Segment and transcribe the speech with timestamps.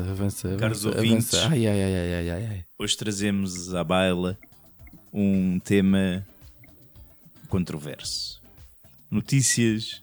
[0.00, 0.56] avança, avança.
[0.56, 1.34] Caros avança, ouvintes.
[1.34, 1.52] avança.
[1.52, 2.64] Ai, ai, ai, ai, ai, ai.
[2.78, 4.38] Hoje trazemos à baila
[5.12, 6.26] um tema
[7.48, 8.40] controverso.
[9.10, 10.02] Notícias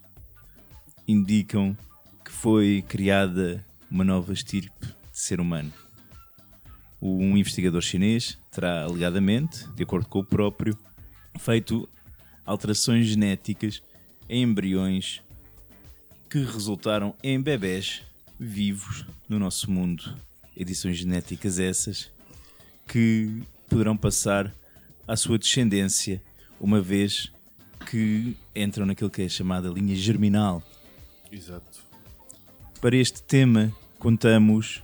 [1.08, 1.76] indicam
[2.24, 5.74] que foi criada uma nova estirpe de ser humano.
[7.02, 10.78] Um investigador chinês terá alegadamente, de acordo com o próprio,
[11.40, 11.90] feito
[12.46, 13.82] alterações genéticas
[14.28, 15.22] em embriões
[16.30, 18.04] que resultaram em bebés
[18.40, 20.16] vivos no nosso mundo.
[20.56, 22.10] Edições genéticas essas
[22.88, 24.54] que poderão passar
[25.08, 26.22] à sua descendência,
[26.60, 27.32] uma vez
[27.90, 30.64] que entram naquilo que é chamada linha germinal.
[31.32, 31.80] Exato.
[32.82, 34.84] Para este tema, contamos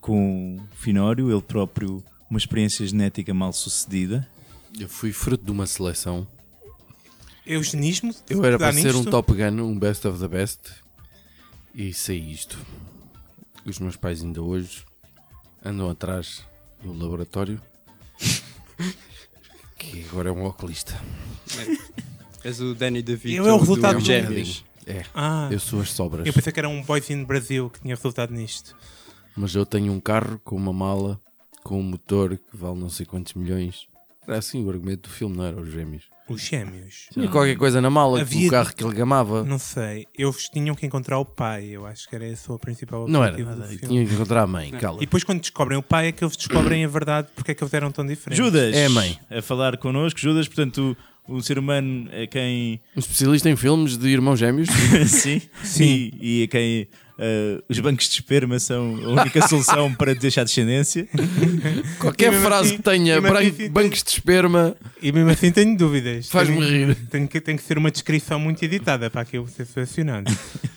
[0.00, 4.28] com Finório, ele próprio, uma experiência genética mal sucedida.
[4.78, 6.26] Eu fui fruto de uma seleção.
[7.46, 8.14] Eugenismo?
[8.28, 9.04] Eu era para ser um?
[9.04, 10.81] Top Gun, um Best of the Best.
[11.74, 12.58] E saí isto.
[13.64, 14.84] Os meus pais ainda hoje
[15.64, 16.42] andam atrás
[16.82, 17.60] do laboratório.
[19.78, 21.00] que agora é um oculista.
[22.44, 23.36] És o Danny DeVito.
[23.36, 24.64] Eu é o resultado do do- Gêmeos.
[24.84, 26.26] É, Ah, eu sou as sobras.
[26.26, 28.76] eu pensei que era um Boys in Brasil que tinha resultado nisto.
[29.36, 31.20] Mas eu tenho um carro com uma mala,
[31.62, 33.86] com um motor que vale não sei quantos milhões.
[34.26, 35.60] Era assim o argumento do filme, não era?
[35.60, 36.04] Os gêmeos.
[36.28, 37.08] Os gêmeos.
[37.12, 39.42] Tinha qualquer coisa na mala, Havia- o carro que ele gamava.
[39.44, 40.06] Não sei.
[40.16, 41.66] Eles tinham que encontrar o pai.
[41.66, 43.66] Eu acho que era esse o principal Não era objetivo nada.
[43.68, 43.94] do e filme.
[43.94, 44.98] Tinha que encontrar a mãe, cala.
[44.98, 47.62] E depois quando descobrem o pai é que eles descobrem a verdade porque é que
[47.62, 48.42] eles eram tão diferentes.
[48.42, 49.18] Judas, É, mãe.
[49.30, 50.18] a falar connosco.
[50.20, 50.96] Judas, portanto,
[51.28, 54.68] o, o ser humano é quem Um especialista em filmes de irmãos gêmeos.
[55.08, 55.84] Sim, Sim.
[56.20, 60.44] E, e a quem eh, os bancos de esperma são a única solução para deixar
[60.44, 61.06] descendência.
[61.98, 66.28] Qualquer frase assim- que tenha assim- bancos de esperma E mesmo assim tenho dúvidas.
[66.28, 66.94] faz-me rir.
[67.10, 70.30] Tem que, tem que ser uma descrição muito editada para aquilo ser selecionado.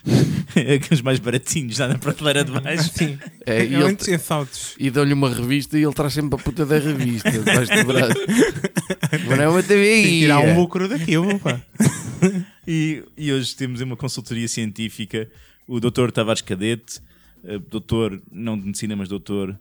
[0.75, 2.89] Aqueles mais baratinhos lá na prateleira de baixo.
[2.93, 3.17] Sim.
[3.45, 4.73] É, e, É, ele- em saltos.
[4.79, 8.13] e dão-lhe uma revista e ele traz sempre a puta da revista debaixo do braço.
[9.27, 10.03] Mas não é uma TV.
[10.03, 11.59] Tem tirar um lucro daquilo, pá.
[12.67, 15.27] E, e hoje temos uma consultoria científica
[15.67, 16.11] o Dr.
[16.11, 16.99] Tavares Cadete,
[17.43, 19.57] eh, doutor, não de medicina, mas doutor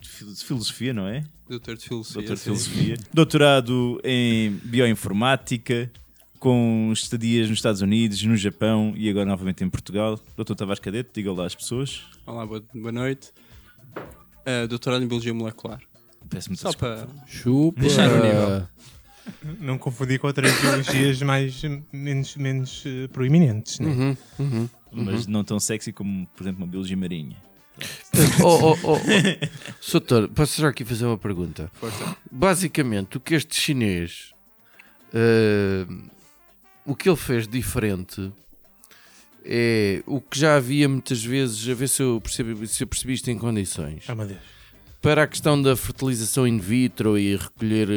[0.00, 1.24] de fil- de filosofia, não é?
[1.48, 2.20] Doutor de Filosofia.
[2.22, 2.96] Doutor de filosofia.
[3.12, 5.90] Doutorado em bioinformática,
[6.38, 10.18] com estadias nos Estados Unidos, no Japão e agora novamente em Portugal.
[10.36, 12.02] Doutor Tavares Cadete, diga olá às pessoas.
[12.26, 12.62] Olá, boa,
[12.92, 13.30] noite.
[13.96, 15.80] Uh, doutorado em Biologia Molecular.
[16.28, 17.06] Peço-me Só para.
[17.26, 17.80] Chupa.
[17.80, 18.68] Deixar no nível.
[19.60, 23.88] Não confundir com outras biologias mais, menos, menos eh, proeminentes, né?
[23.88, 24.68] Uhum, uhum.
[24.94, 27.36] Mas não tão sexy como, por exemplo, uma biologia marinha.
[28.42, 28.98] Oh, oh, oh, oh.
[29.80, 31.70] Soutor, posso já aqui fazer uma pergunta?
[31.74, 32.16] Força.
[32.30, 34.32] Basicamente, o que este chinês.
[35.12, 35.86] eh,
[36.86, 38.30] o que ele fez diferente
[39.44, 43.14] é o que já havia muitas vezes, a ver se eu percebi, se eu percebi
[43.14, 44.04] isto em condições.
[44.08, 44.40] Ah, meu Deus.
[45.02, 47.88] Para a questão da fertilização in vitro e recolher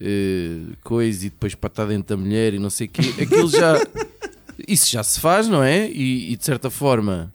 [0.00, 3.48] eh, coisa e depois para estar dentro da mulher e não sei o quê, aquilo
[3.48, 3.74] já.
[4.68, 5.88] Isso já se faz, não é?
[5.90, 7.32] E, e, de certa forma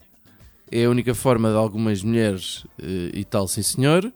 [0.70, 4.12] é a única forma de algumas mulheres eh, e tal, sim senhor.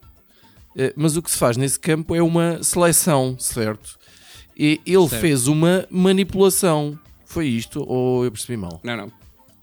[0.76, 3.98] Eh, mas o que se faz nesse campo é uma seleção, certo?
[4.56, 5.20] E ele Certo.
[5.20, 6.98] fez uma manipulação.
[7.24, 7.82] Foi isto?
[7.88, 8.80] Ou eu percebi mal?
[8.84, 9.12] Não, não.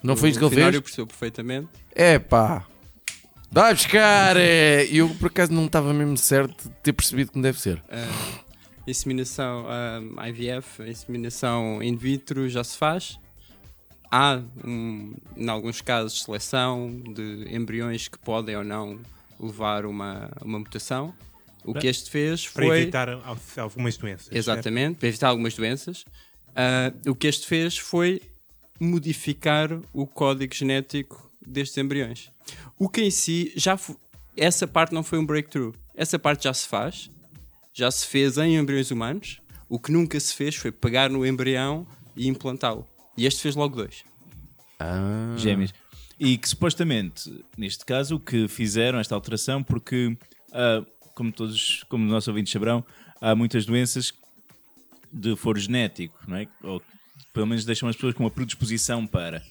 [0.01, 0.65] Não foi isto que o ele fez?
[0.65, 1.67] Finório percebeu perfeitamente.
[1.93, 2.65] É pá.
[3.51, 4.38] Vai buscar!
[4.38, 4.85] é.
[4.91, 7.77] Eu por acaso não estava mesmo certo de ter percebido como deve ser.
[7.77, 8.39] Uh,
[8.88, 13.19] inseminação um, IVF, a inseminação in vitro já se faz.
[14.11, 18.99] Há, um, em alguns casos, seleção de embriões que podem ou não
[19.39, 21.13] levar uma, uma mutação.
[21.63, 22.81] O que este fez Para foi.
[22.81, 24.25] evitar al- algumas doenças.
[24.25, 24.35] certo?
[24.38, 26.06] Exatamente, para evitar algumas doenças.
[26.56, 28.21] Ah, o que este fez foi
[28.79, 32.31] modificar o código genético destes embriões.
[32.77, 33.77] O que em si já
[34.35, 35.73] essa parte não foi um breakthrough.
[35.95, 37.12] Essa parte já se faz,
[37.73, 39.41] já se fez em embriões humanos.
[39.67, 41.85] O que nunca se fez foi pegar no embrião
[42.15, 42.88] e implantá-lo.
[43.19, 44.06] E este fez logo dois.
[44.80, 45.36] Ah.
[45.38, 45.74] gêmeas.
[46.18, 50.18] E que supostamente, neste caso, o que fizeram esta alteração, porque,
[50.54, 52.81] ah, como todos, como os nossos ouvintes saberão,
[53.19, 54.13] há muitas doenças
[55.12, 56.48] de foro genético, não é?
[56.63, 56.81] Ou
[57.33, 59.44] pelo menos deixam as pessoas com uma predisposição para.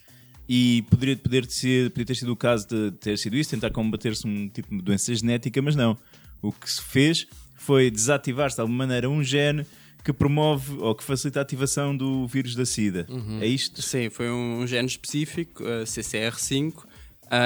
[0.48, 4.26] E poderia, poder ser, poderia ter sido o caso de ter sido isso, tentar combater-se
[4.26, 5.94] um tipo de doença genética, mas não.
[6.40, 9.66] O que se fez foi desativar-se de alguma maneira um gene
[10.04, 13.06] que promove ou que facilita a ativação do vírus da SIDA.
[13.42, 13.82] É isto?
[13.82, 16.74] Sim, foi um gene específico, uh, CCR5.
[16.74, 16.86] Uh,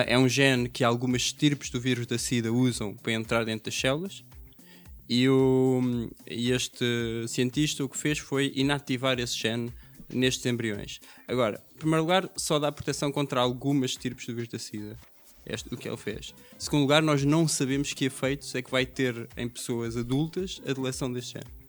[0.07, 3.79] é um gene que algumas estirpes do vírus da SIDA usam para entrar dentro das
[3.79, 4.25] células.
[5.09, 6.85] E, o, e este
[7.27, 9.73] cientista o que fez foi inativar esse gene
[10.09, 11.01] nestes embriões.
[11.27, 14.97] Agora, em primeiro lugar, só dá proteção contra algumas estirpes do vírus da SIDA.
[15.45, 16.33] este, o que ele fez.
[16.59, 20.73] Segundo lugar, nós não sabemos que efeitos é que vai ter em pessoas adultas a
[20.73, 21.62] deleção deste género.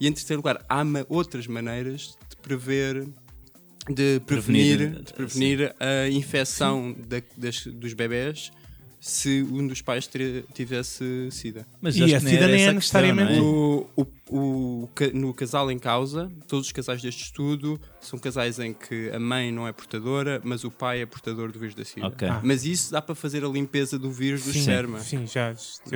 [0.00, 3.08] E em terceiro lugar, há outras maneiras de prever,
[3.88, 8.50] de prevenir, Prevenir, de prevenir a infecção da- das- dos bebés
[9.08, 10.08] se um dos pais
[10.52, 11.64] tivesse SIDA.
[11.80, 13.40] Mas E acho a SIDA nem é necessariamente- não é?
[13.40, 14.06] O, o-
[14.82, 19.08] o ca- no casal em causa, todos os casais deste estudo são casais em que
[19.10, 22.06] a mãe não é portadora, mas o pai é portador do vírus da SIDA.
[22.08, 22.26] Ok.
[22.28, 22.40] Ah.
[22.42, 24.98] Mas isso dá para fazer a limpeza do vírus do esperma.
[24.98, 25.54] sim, já,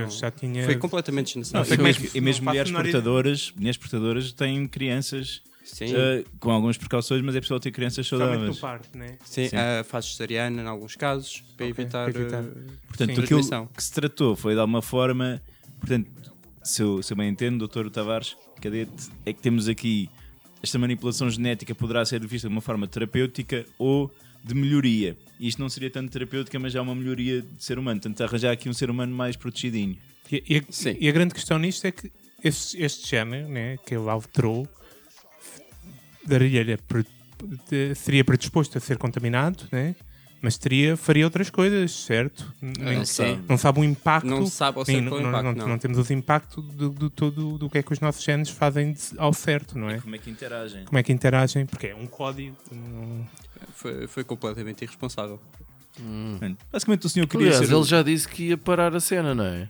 [0.09, 0.65] já tinha.
[0.65, 1.75] Foi completamente desnecessário.
[1.75, 7.37] E mesmo, e mulheres portadoras, mulheres portadoras têm crianças Sim, eh, com algumas precauções, mas
[7.37, 8.43] é possível ter crianças saudáveis.
[8.49, 9.17] no parto, né?
[9.25, 9.57] sim, sim.
[9.57, 12.43] a fase cesariana em alguns casos, para Ok, evitar, para evitar.
[12.43, 13.23] eh, Portanto, Sim.
[13.23, 15.41] aquilo que se tratou foi de alguma forma,
[15.79, 16.11] portanto,
[16.63, 20.11] se eu, se eu bem entendo, doutor Tavares Cadete, é que temos aqui
[20.63, 24.13] esta manipulação genética poderá ser vista de uma forma terapêutica ou
[24.45, 25.17] de melhoria.
[25.39, 28.01] E isto não seria tanto terapêutica, mas já uma melhoria de ser humano.
[28.01, 29.97] Portanto, arranjar aqui um ser humano mais protegidinho.
[30.31, 30.63] E, e a,
[30.99, 32.11] e a grande questão nisto é que
[32.45, 34.69] este, este género né, que ele alterou
[36.27, 37.05] daria-lhe a pre-
[37.71, 39.95] de- seria predisposto a ser contaminado, né?
[40.43, 42.51] mas teria, faria outras coisas, certo?
[42.63, 43.39] Nem- não sei.
[43.47, 44.27] não sabe o impacto.
[44.27, 45.69] Não sabe ao nem- certo é o não- impacto, não- não.
[45.69, 48.93] não temos os impactos do, do, todo do que é que os nossos genes fazem
[48.95, 49.99] de- ao certo, não é?
[50.01, 50.85] Como é que interagem?
[50.87, 51.67] Como é que interagem?
[51.67, 52.57] Porque é um código.
[52.73, 53.27] não-
[53.75, 55.39] Foi, foi completamente irresponsável.
[55.99, 57.75] Mano, Basicamente, o senhor queria Aliás, ser.
[57.75, 59.69] ele já disse que ia parar a cena, não é?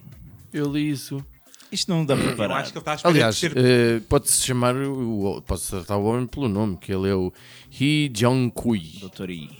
[0.53, 1.25] Eu li isso.
[1.72, 2.56] Isto não dá para Eu parar.
[2.56, 6.26] acho que ele está a Aliás, ser eh, pode-se chamar, o- pode-se tratar o homem
[6.26, 7.32] pelo nome, que ele é o
[7.81, 9.50] Hee Jong-kui, Doutor I.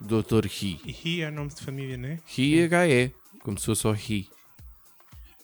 [0.00, 0.46] Dr.
[0.46, 0.80] Hee.
[1.04, 2.18] He é nome de família, né?
[2.36, 3.12] Hee H-E,
[3.58, 4.26] se fosse só Hee,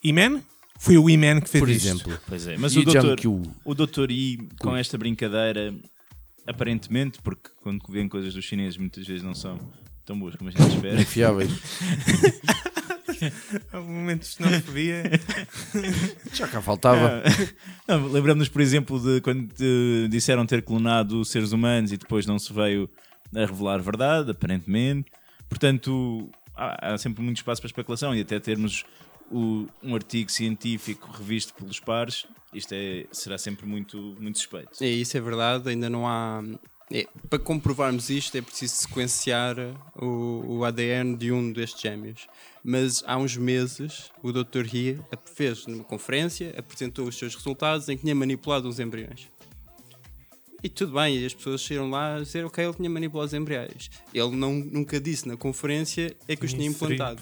[0.03, 0.41] E-Man?
[0.79, 1.87] Foi o E-Man que fez por isto.
[1.87, 2.19] exemplo.
[2.27, 3.21] Pois é, mas Hee o doutor,
[3.65, 5.75] o doutor I, com esta brincadeira,
[6.47, 9.59] aparentemente, porque quando vêem coisas dos chineses muitas vezes não são
[10.05, 11.01] tão boas como a gente espera.
[11.01, 11.51] Infiáveis.
[13.73, 15.03] Há momentos que não se podia.
[16.33, 17.23] Já cá faltava.
[17.87, 19.49] Não, Lembramos-nos, por exemplo, de quando
[20.09, 22.89] disseram ter clonado seres humanos e depois não se veio
[23.35, 25.11] a revelar verdade, aparentemente.
[25.49, 28.85] Portanto, há, há sempre muito espaço para especulação e até termos
[29.31, 34.71] o- um artigo científico revisto pelos pares, isto é, será sempre muito, muito suspeito.
[34.83, 36.43] É, isso é verdade, ainda não há.
[36.93, 39.57] é, para comprovarmos isto é preciso sequenciar
[39.97, 42.27] o, o ADN de um destes gêmeos.
[42.69, 44.67] Mas há uns meses o Dr.
[44.75, 49.29] He fez numa conferência, apresentou os seus resultados em que tinha manipulado uns embriões.
[50.65, 53.35] E tudo bem, e as pessoas saíram lá a dizer ok, ele tinha manipulado os
[53.35, 53.89] embriões.
[54.13, 57.21] Ele não, nunca disse na conferência é que os tinha implantado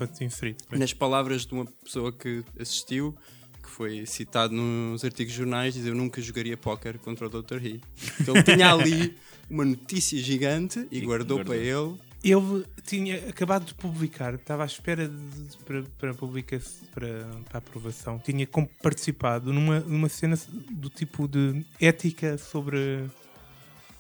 [0.71, 3.15] nas palavras de uma pessoa que assistiu,
[3.63, 7.63] que foi citado nos artigos de jornais, diz eu nunca jogaria póquer contra o Dr.
[7.63, 7.81] He.
[8.19, 9.15] Então ele tinha ali
[9.51, 11.55] uma notícia gigante e, E guardou, guardou.
[11.55, 12.14] para ele.
[12.25, 16.59] Ele tinha acabado de publicar, estava à espera de, de- para, para, publica
[16.95, 18.19] para, para aprovação.
[18.19, 18.49] Tinha
[18.83, 20.35] participado numa, numa cena
[20.71, 23.05] do tipo de ética sobre,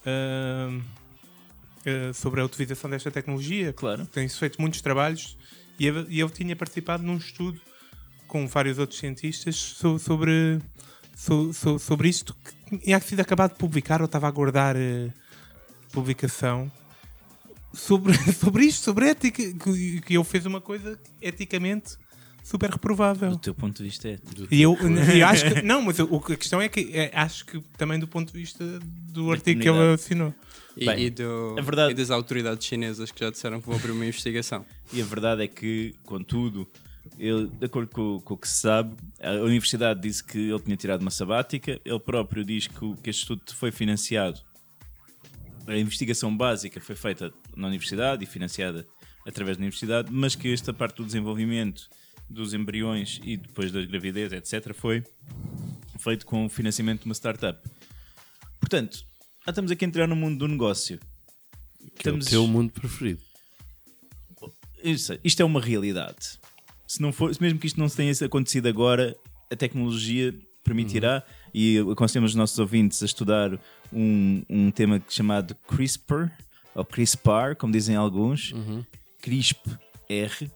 [0.07, 0.81] ah,
[1.85, 3.75] ah, sobre a utilização desta tecnologia.
[3.75, 4.07] Claro.
[4.07, 5.37] Tem-se feito muitos trabalhos
[5.79, 7.61] e ele, e ele tinha participado num estudo
[8.27, 10.61] com vários outros cientistas so- sobre,
[11.15, 12.35] so- so- sobre isto
[12.69, 15.11] que tinha sido acabado de publicar ou estava a aguardar eh,
[15.93, 16.73] publicação
[17.75, 21.97] sobre, sobre isto, sobre ética, que, que ele fez uma coisa eticamente
[22.43, 23.31] super reprovável.
[23.31, 24.19] Do teu ponto de vista é.
[24.51, 25.63] E eu, eu acho que.
[25.63, 28.65] Não, mas o- a questão é que é, acho que também do ponto de vista
[29.09, 30.35] do artigo que ele assinou.
[30.77, 33.77] E, Bem, e do- a verdade- e das autoridades chinesas que já disseram que vão
[33.77, 34.65] abrir uma investigação.
[34.93, 36.69] E a verdade é que, contudo,
[37.17, 40.77] ele, de acordo com, com o que se sabe, a universidade disse que ele tinha
[40.77, 44.41] tirado uma sabática, ele próprio diz que, o- que este estudo foi financiado.
[45.67, 48.87] A investigação básica foi feita na universidade e financiada
[49.27, 51.89] através da universidade, mas que esta parte do desenvolvimento
[52.29, 55.03] dos embriões e depois da gravidez, etc., foi
[55.99, 57.59] feito com o financiamento de uma startup.
[58.61, 58.99] Portanto,
[59.47, 60.99] já estamos aqui a entrar no mundo do negócio.
[61.99, 63.21] Que é o Estamos- teu mundo preferido.
[64.83, 66.39] Isso, isto é uma realidade.
[66.87, 69.17] Se não for, mesmo que isto não tenha acontecido agora,
[69.51, 73.59] a tecnologia permitirá, e aconselhamos os nossos ouvintes a estudar
[73.95, 76.31] um, um tema chamado CRISPR,
[76.75, 78.53] ou CRISPR, como dizem alguns,
[79.23, 80.51] CRISP-R,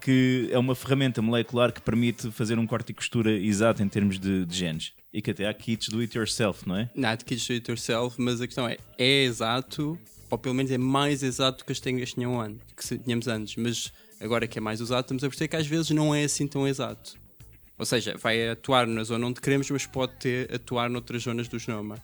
[0.00, 4.18] que é uma ferramenta molecular que permite fazer um corte e costura exato em termos
[4.18, 4.92] de, de genes.
[5.12, 6.90] E que até há kits do it yourself, não é?
[6.94, 9.96] Not kids do it yourself, mas a questão é: é exato,
[10.28, 13.92] ou pelo menos é mais exato que as técnicas tinham an- que tínhamos antes, mas
[14.20, 16.66] agora que é mais usado, estamos a perceber que às vezes não é assim tão
[16.66, 17.14] exato.
[17.78, 21.58] Ou seja, vai atuar na zona onde queremos, mas pode ter, atuar noutras zonas do
[21.60, 21.96] genoma.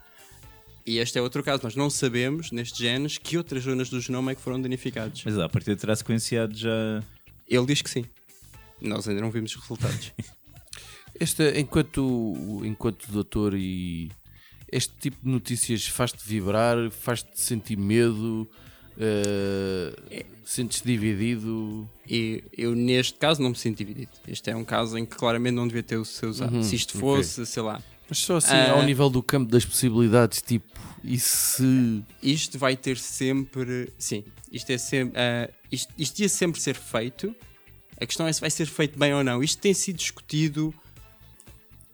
[0.86, 4.32] E este é outro caso, nós não sabemos, nestes genes, que outras zonas do genoma
[4.32, 5.22] é que foram danificados.
[5.24, 7.02] Mas a partir terá sequenciado já
[7.48, 8.04] Ele diz que sim.
[8.80, 10.12] Nós ainda não vimos os resultados.
[11.18, 14.10] Esta, enquanto, enquanto doutor e
[14.72, 18.48] este tipo de notícias faz-te vibrar, faz-te sentir medo,
[18.96, 21.88] uh, sentes-te dividido.
[22.08, 24.12] E eu, neste caso, não me sinto dividido.
[24.26, 26.56] Este é um caso em que claramente não devia ter o seu usado.
[26.56, 28.72] Uhum, Se isto fosse, sei lá, Mas só assim, Ah.
[28.72, 30.66] ao nível do campo das possibilidades, tipo,
[31.02, 32.02] e se.
[32.22, 33.90] isto vai ter sempre.
[33.96, 35.18] Sim, isto é sempre.
[35.18, 37.34] ah, isto, isto ia sempre ser feito.
[38.00, 39.42] A questão é se vai ser feito bem ou não.
[39.42, 40.74] Isto tem sido discutido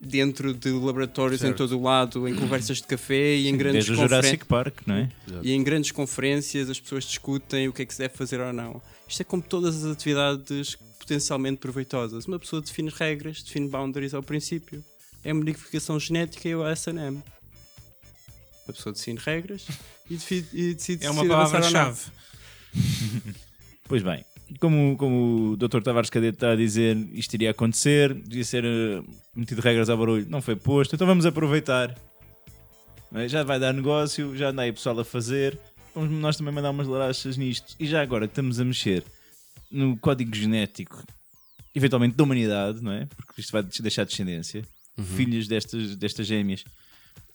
[0.00, 1.56] dentro de laboratórios em Certo.
[1.58, 4.80] todo o lado, em conversas de café e em grandes Desde o conferen- Jurassic Park,
[4.86, 5.08] não é?
[5.42, 8.52] E em grandes conferências as pessoas discutem o que é que se deve fazer ou
[8.52, 8.80] não.
[9.08, 12.26] Isto é como todas as atividades potencialmente proveitosas.
[12.26, 14.84] Uma pessoa define regras, define boundaries ao princípio.
[15.28, 17.20] É modificação genética e o SNM.
[18.68, 19.66] A pessoa define regras
[20.08, 22.00] e, defi- e decide É uma palavra-chave.
[23.88, 24.24] Pois bem,
[24.58, 25.80] como, como o Dr.
[25.80, 29.00] Tavares Cadete está a dizer, isto iria acontecer, devia ser eh,
[29.34, 31.96] metido regras ao barulho, não foi posto, então vamos aproveitar.
[33.14, 33.28] É?
[33.28, 35.56] Já vai dar negócio, já anda aí pessoal a fazer,
[35.94, 37.76] vamos nós também mandar umas larachas nisto.
[37.78, 39.04] E já agora que estamos a mexer
[39.70, 41.04] no código genético,
[41.72, 43.06] eventualmente da humanidade, não é?
[43.16, 44.62] Porque isto vai deixar descendência,
[45.04, 46.64] filhos destas, destas gêmeas.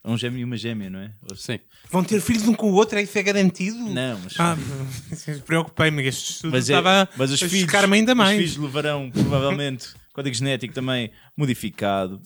[0.04, 1.12] Um gêmeo e uma gêmea, não é?
[1.36, 1.60] Sim.
[1.92, 3.78] Vão ter filhos um com o outro, é isso é garantido?
[3.78, 4.58] Não, mas Ah,
[5.46, 8.36] preocupei-me, este estudo Mas, é- estava mas os a filhos, chocar-me ainda os mais.
[8.38, 12.20] filhos levarão provavelmente código genético também modificado.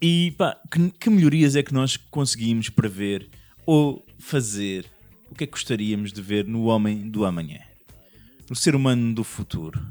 [0.00, 3.28] E pá, que, que melhorias é que nós conseguimos prever
[3.66, 4.86] ou fazer?
[5.30, 7.60] O que é que gostaríamos de ver no homem do amanhã?
[8.48, 9.86] No ser humano do futuro?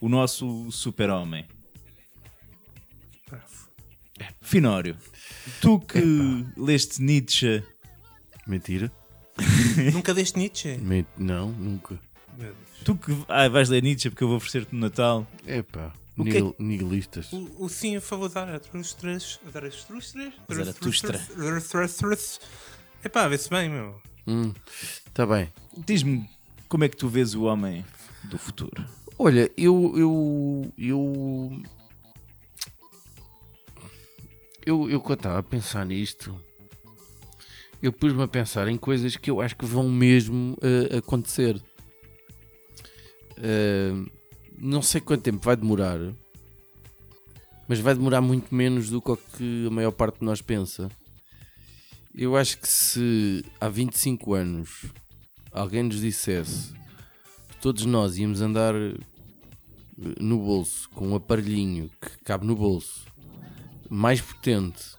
[0.00, 1.44] O nosso super-homem?
[4.40, 4.96] Finório,
[5.60, 6.00] tu que
[6.56, 7.62] leste Nietzsche,
[8.46, 8.90] Mentira?
[9.92, 10.76] Nunca deste Nietzsche?
[10.78, 11.98] Men- Não, nunca.
[12.84, 16.30] Tu que ah, vais ler Nietzsche porque eu vou oferecer-te no Natal, Epá, O que
[16.30, 17.32] é nihil- nihilistas.
[17.32, 19.18] O, o sim a favor da Zaratustra.
[19.52, 20.32] Zaratustra?
[20.50, 21.18] Zaratustra.
[21.36, 22.46] Zaratustra.
[23.04, 24.00] Epá, vê-se bem, meu.
[24.26, 24.52] Hum,
[25.12, 25.52] tá bem.
[25.86, 26.28] diz-me
[26.68, 27.84] como é que tu vês o homem
[28.24, 28.84] do futuro?
[29.18, 29.92] Olha, eu.
[29.96, 30.72] Eu.
[30.78, 31.62] Eu.
[34.64, 36.38] Eu, eu quando estava a pensar nisto,
[37.82, 41.60] eu pus-me a pensar em coisas que eu acho que vão mesmo eh, acontecer.
[43.38, 43.92] Eh,
[44.58, 45.98] não sei quanto tempo vai demorar,
[47.66, 50.90] mas vai demorar muito menos do que a maior parte de nós pensa.
[52.14, 54.84] Eu acho que se há 25 anos
[55.50, 56.74] alguém nos dissesse
[57.48, 58.94] que todos nós íamos andar eh,
[60.20, 63.09] no bolso com um aparelhinho que cabe no bolso
[63.90, 64.94] mais potente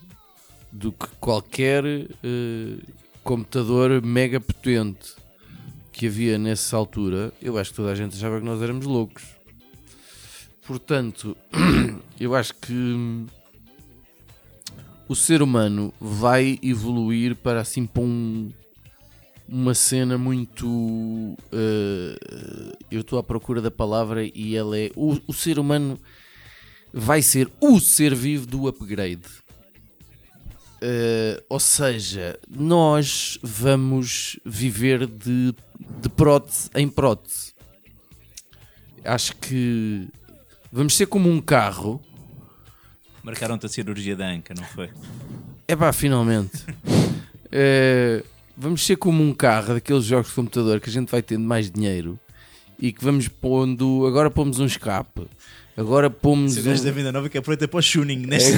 [0.70, 2.78] do que qualquer eh,
[3.24, 5.16] computador mega potente
[5.92, 9.24] que havia nessa altura, eu acho que toda a gente achava que nós éramos loucos.
[10.66, 11.36] Portanto,
[12.20, 13.28] eu acho que hum,
[15.08, 18.52] o ser humano vai evoluir para assim para um,
[19.48, 21.38] uma cena muito.
[21.52, 24.92] eh, eu estou à procura da palavra e ela é.
[24.96, 26.00] O, o ser humano
[26.94, 29.22] vai ser o ser vivo do upgrade.
[30.82, 35.54] Eh, ou seja, nós vamos viver de,
[36.02, 37.54] de prótese em prótese.
[39.06, 40.08] Acho que
[40.72, 42.02] vamos ser como um carro.
[43.24, 44.90] Marcaram-te a cirurgia da anca, não foi?
[45.68, 46.66] É pá, finalmente.
[47.54, 48.24] Eh,
[48.56, 51.70] vamos ser como um carro daqueles jogos de computador que a gente vai tendo mais
[51.70, 52.18] dinheiro
[52.80, 54.08] e que vamos pondo.
[54.08, 55.28] Agora pomos um escape,
[55.76, 56.54] agora pomos.
[56.54, 58.58] Se um- da Vinda Nova que aproveita para o tuning nesta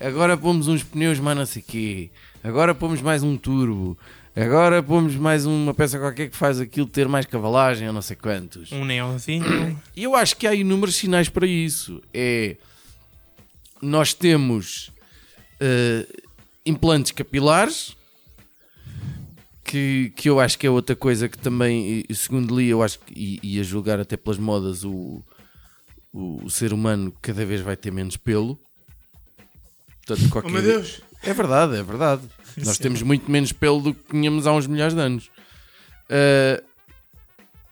[0.00, 2.10] Agora pomos uns pneus mais não sei quê.
[2.42, 3.98] Agora pomos mais um turbo.
[4.34, 8.16] Agora pomos mais uma peça qualquer que faz aquilo ter mais cavalagem ou não sei
[8.16, 8.70] quantos.
[8.72, 9.44] Um neonzinho.
[9.96, 12.00] E eu acho que há inúmeros sinais para isso.
[12.14, 12.56] É.
[13.82, 14.90] Nós temos
[15.58, 16.06] eh,
[16.64, 17.96] implantes capilares.
[19.64, 23.14] Que, que eu acho que é outra coisa que também, segundo li, eu acho que,
[23.14, 25.22] e, e a julgar até pelas modas, o,
[26.12, 28.58] o, o ser humano cada vez vai ter menos pelo.
[30.06, 31.00] Portanto, Oh qualquer meu Deus!
[31.22, 32.22] é verdade, é verdade.
[32.64, 35.30] Nós temos muito menos pelo do que tínhamos há uns milhares de anos.
[36.10, 36.62] Uh,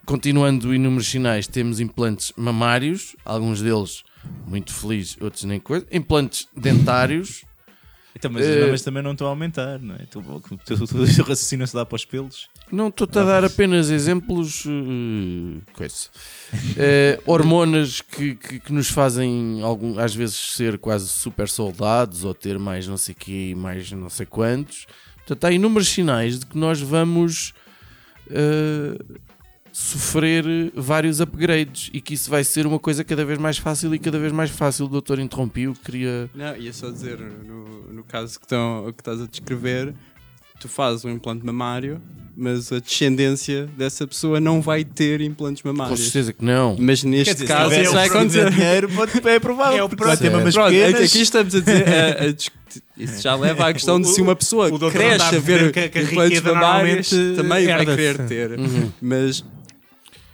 [0.05, 4.03] continuando em números sinais, temos implantes mamários, alguns deles
[4.47, 5.85] muito felizes, outros nem coisa.
[5.91, 7.43] Implantes dentários.
[8.15, 9.99] Então, mas as Eh, mamas também não estão a aumentar, não é?
[10.09, 12.49] Tu, tu, tu, tu, o raciocínio se dá para os pelos.
[12.71, 14.65] Não estou-te a dar apenas exemplos.
[14.65, 16.07] Uh, coisa.
[16.53, 22.33] Uh, hormonas que, que, que nos fazem algum, às vezes ser quase super soldados ou
[22.33, 24.85] ter mais não sei quê e mais não sei quantos.
[25.17, 27.53] Portanto, há inúmeros sinais de que nós vamos
[28.27, 29.19] uh,
[29.71, 30.43] sofrer
[30.75, 34.19] vários upgrades e que isso vai ser uma coisa cada vez mais fácil e cada
[34.19, 34.85] vez mais fácil.
[34.85, 36.29] O doutor interrompeu, queria.
[36.33, 39.93] Não, ia só dizer, no, no caso que, estão, que estás a descrever,
[40.59, 42.01] tu fazes um implante mamário,
[42.35, 45.99] mas a descendência dessa pessoa não vai ter implantes Com mamários.
[45.99, 46.75] certeza que não.
[46.79, 48.49] Mas neste dizer, se caso tiver isso vai o acontecer.
[48.51, 48.89] dinheiro,
[49.25, 49.77] é provável.
[49.79, 51.01] É o vai ter mamas Pronto, pequenas.
[51.01, 51.87] aqui estamos a dizer.
[51.89, 55.27] a- a discutir- isso já leva à questão de se uma pessoa o cresce a
[55.29, 58.51] a ver que- que a implantes mamários também vai querer ter.
[58.59, 58.91] Uhum.
[59.01, 59.43] Mas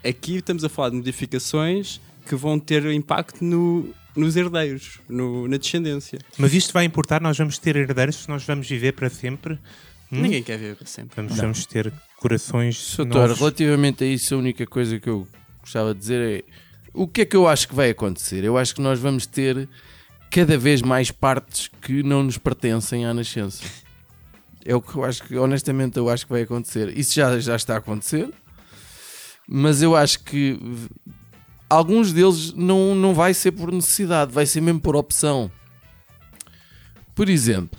[0.04, 5.58] aqui estamos a falar de modificações que vão ter impacto no- nos herdeiros, no- na
[5.58, 6.20] descendência.
[6.38, 9.58] Mas isto vai importar, nós vamos ter herdeiros, nós vamos viver para sempre.
[10.16, 10.22] Hum?
[10.22, 11.16] Ninguém quer ver para sempre.
[11.16, 13.40] Vamos, vamos ter corações Doutor, novos.
[13.40, 15.28] relativamente a isso, a única coisa que eu
[15.62, 18.44] gostava de dizer é o que é que eu acho que vai acontecer?
[18.44, 19.68] Eu acho que nós vamos ter
[20.32, 23.64] cada vez mais partes que não nos pertencem à nascença.
[24.64, 26.98] É o que eu acho que, honestamente, eu acho que vai acontecer.
[26.98, 28.32] Isso já, já está a acontecer,
[29.48, 30.60] mas eu acho que
[31.70, 35.52] alguns deles não, não vai ser por necessidade, vai ser mesmo por opção.
[37.14, 37.78] Por exemplo,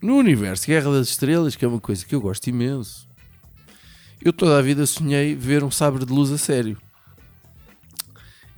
[0.00, 3.08] no universo Guerra das Estrelas, que é uma coisa que eu gosto imenso,
[4.22, 6.76] eu toda a vida sonhei ver um sabre de luz a sério.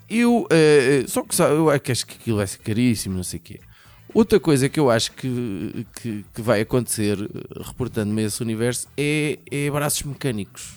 [0.08, 3.60] Eu, eh, só que eu acho que aquilo vai ser caríssimo, não sei o quê.
[4.12, 9.38] Outra coisa que eu acho que, que, que vai acontecer, eh, reportando-me esse universo, é,
[9.50, 10.74] é braços mecânicos.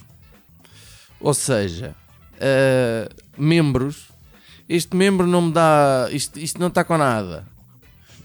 [1.19, 1.95] Ou seja,
[2.39, 4.09] eh, membros.
[4.67, 6.07] Este membro não me dá.
[6.11, 7.45] Isto, isto não está com nada.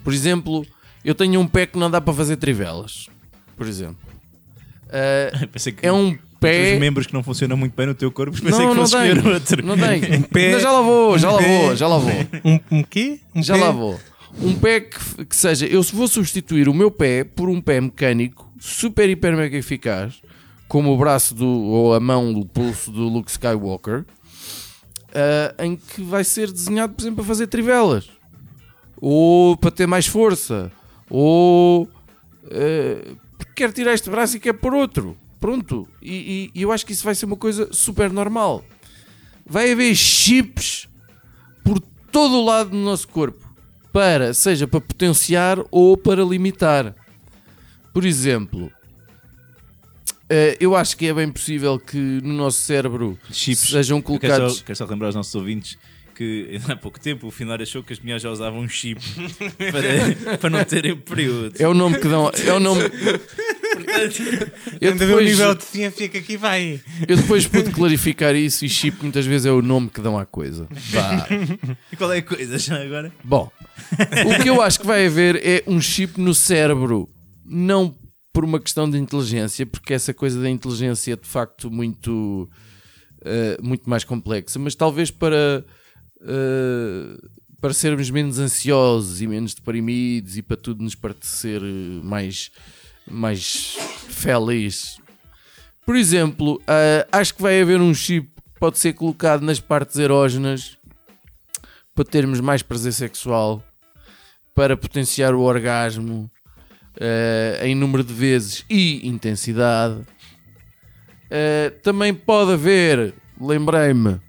[0.04, 0.66] Por exemplo,
[1.04, 3.06] eu tenho um pé que não dá para fazer trivelas.
[3.56, 3.98] Por exemplo.
[4.90, 6.74] Eh, Pensei que é um pé.
[6.74, 8.82] os membros que não funcionam muito bem no teu corpo, mas pensei Não, que não
[8.88, 9.12] fosse tem.
[9.12, 9.66] escolher outro.
[9.66, 10.22] Não tem.
[10.30, 12.12] pé- Não, já lá vou, já um lá pé- vou, já lá vou.
[12.44, 13.20] Um, um quê?
[13.34, 13.60] Um Já pé?
[13.60, 14.00] lá vou.
[14.40, 17.80] Um pé que, que seja, eu se vou substituir o meu pé por um pé
[17.80, 20.22] mecânico super, hiper, mega eficaz,
[20.68, 24.04] como o braço do, ou a mão do pulso do Luke Skywalker,
[25.12, 28.08] ah, em que vai ser desenhado, por exemplo, para fazer trivelas,
[29.00, 30.70] ou para ter mais força,
[31.10, 31.90] ou
[32.46, 35.16] ah, porque quer tirar este braço e quer pôr outro.
[35.38, 35.88] Pronto.
[36.02, 38.64] E, e- eu acho que isso vai ser uma coisa super normal.
[39.46, 40.86] Vai haver chips
[41.64, 41.80] por
[42.12, 43.48] todo o lado do nosso corpo
[43.92, 46.94] para seja para potenciar ou para limitar.
[47.92, 48.70] Por exemplo,
[50.28, 53.70] eh, eu acho que é bem possível que no nosso cérebro Chips.
[53.70, 54.58] sejam Eu quero colocados.
[54.58, 55.76] só, quero só lembrar aos nossos ouvintes
[56.20, 59.00] que há pouco tempo o Finório achou que as mulheres já usavam um chip
[59.56, 61.54] para, para não terem período.
[61.58, 62.30] É o nome que dão.
[62.46, 62.82] É o nome.
[64.78, 66.78] Eu ver o depois, nível de ciência que aqui vai.
[67.08, 70.26] eu depois pude clarificar isso e chip muitas vezes é o nome que dão à
[70.26, 70.68] coisa.
[70.70, 71.26] Vá.
[71.90, 73.10] E qual é a coisa já agora?
[73.24, 73.50] Bom,
[74.26, 77.08] o que eu acho que vai haver é um chip no cérebro,
[77.44, 77.96] não
[78.32, 82.48] por uma questão de inteligência, porque essa coisa da inteligência é de facto muito,
[83.24, 85.64] eh, muito mais complexa, mas talvez para,
[86.22, 87.16] eh,
[87.60, 91.60] para sermos menos ansiosos e menos deprimidos e para tudo nos parecer
[92.02, 92.50] mais,
[93.06, 93.76] mais
[94.08, 94.98] feliz.
[95.84, 99.96] Por exemplo, eh, acho que vai haver um chip que pode ser colocado nas partes
[99.96, 100.78] erógenas
[101.94, 103.62] para termos mais prazer sexual,
[104.54, 106.30] para potenciar o orgasmo
[106.98, 110.00] eh, em número de vezes e intensidade.
[111.30, 114.20] Eh, também pode haver, lembrei-me,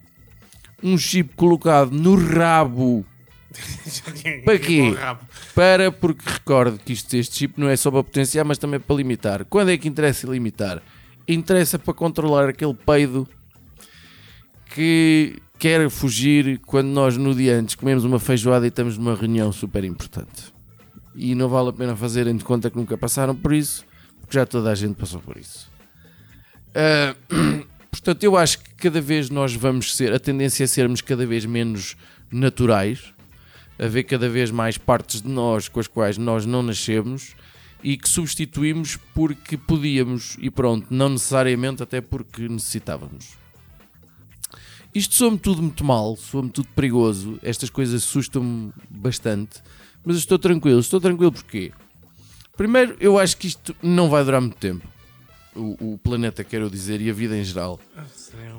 [0.83, 3.05] um chip colocado no rabo.
[4.45, 4.95] Para quê?
[5.53, 8.95] Para, porque recordo que isto, este chip não é só para potenciar, mas também para
[8.95, 9.45] limitar.
[9.45, 10.81] Quando é que interessa limitar?
[11.27, 13.27] Interessa para controlar aquele peido
[14.73, 19.51] que quer fugir quando nós no dia antes comemos uma feijoada e estamos numa reunião
[19.51, 20.53] super importante.
[21.13, 23.85] E não vale a pena fazerem de conta que nunca passaram por isso,
[24.21, 25.69] porque já toda a gente passou por isso.
[26.73, 27.15] Ah,
[28.03, 31.45] portanto, eu acho que cada vez nós vamos ser, a tendência é sermos cada vez
[31.45, 31.95] menos
[32.31, 33.13] naturais,
[33.79, 37.35] haver cada vez mais partes de nós com as quais nós não nascemos
[37.83, 43.41] e que substituímos porque podíamos e pronto, não necessariamente até porque necessitávamos.
[44.93, 49.61] Isto soa-me tudo muito mal, soa-me tudo perigoso, estas coisas assustam-me bastante,
[50.03, 50.79] mas estou tranquilo.
[50.79, 51.71] Estou tranquilo porque,
[52.57, 54.85] primeiro, eu acho que isto não vai durar muito tempo.
[55.55, 57.79] O, o planeta, quero dizer, e a vida em geral.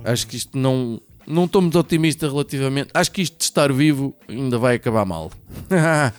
[0.05, 1.01] Acho que isto não.
[1.27, 2.91] Não estou muito otimista relativamente.
[2.93, 5.31] Acho que isto de estar vivo ainda vai acabar mal.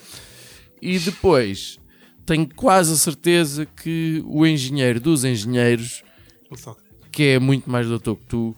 [0.81, 1.77] e depois,
[2.25, 6.03] tenho quase a certeza que o engenheiro dos engenheiros,
[7.12, 8.55] que é muito mais doutor que tu,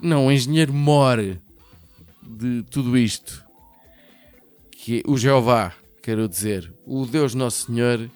[0.00, 1.38] não, o engenheiro more
[2.22, 3.44] de tudo isto,
[4.70, 8.08] que é o Jeová, quero dizer, o Deus Nosso Senhor,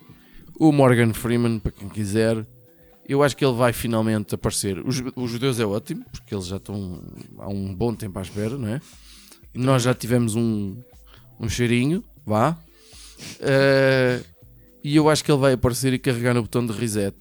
[0.58, 2.46] o Morgan Freeman, para quem quiser,
[3.06, 4.78] Eu acho que ele vai finalmente aparecer.
[4.86, 7.02] Os, os judeus é ótimo, porque eles já estão
[7.38, 8.80] há um bom tempo à espera, não é?
[9.54, 10.76] Nós já tivemos um,
[11.38, 12.58] um cheirinho, vá.
[13.40, 14.24] Uh,
[14.82, 17.16] e eu acho que ele vai aparecer e carregar no botão de reset.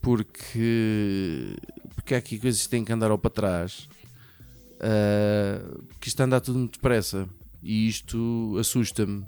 [0.00, 1.56] Porque,
[1.94, 3.88] porque há aqui coisas que têm que andar ao para trás.
[4.78, 7.28] Uh, que isto anda tudo muito depressa.
[7.62, 9.24] E isto assusta-me.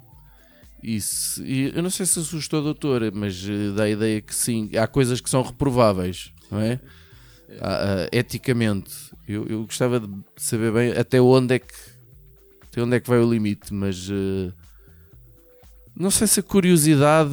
[1.00, 4.34] Se, e eu não sei se assustou a doutora, mas uh, dá a ideia que
[4.34, 4.70] sim.
[4.76, 6.80] Há coisas que são reprováveis, não é?
[7.48, 8.92] Uh, eticamente.
[9.26, 11.74] Eu, eu, gostava de saber bem até onde é que
[12.64, 14.52] até onde é que vai o limite, mas uh,
[15.96, 17.30] não sei se a curiosidade.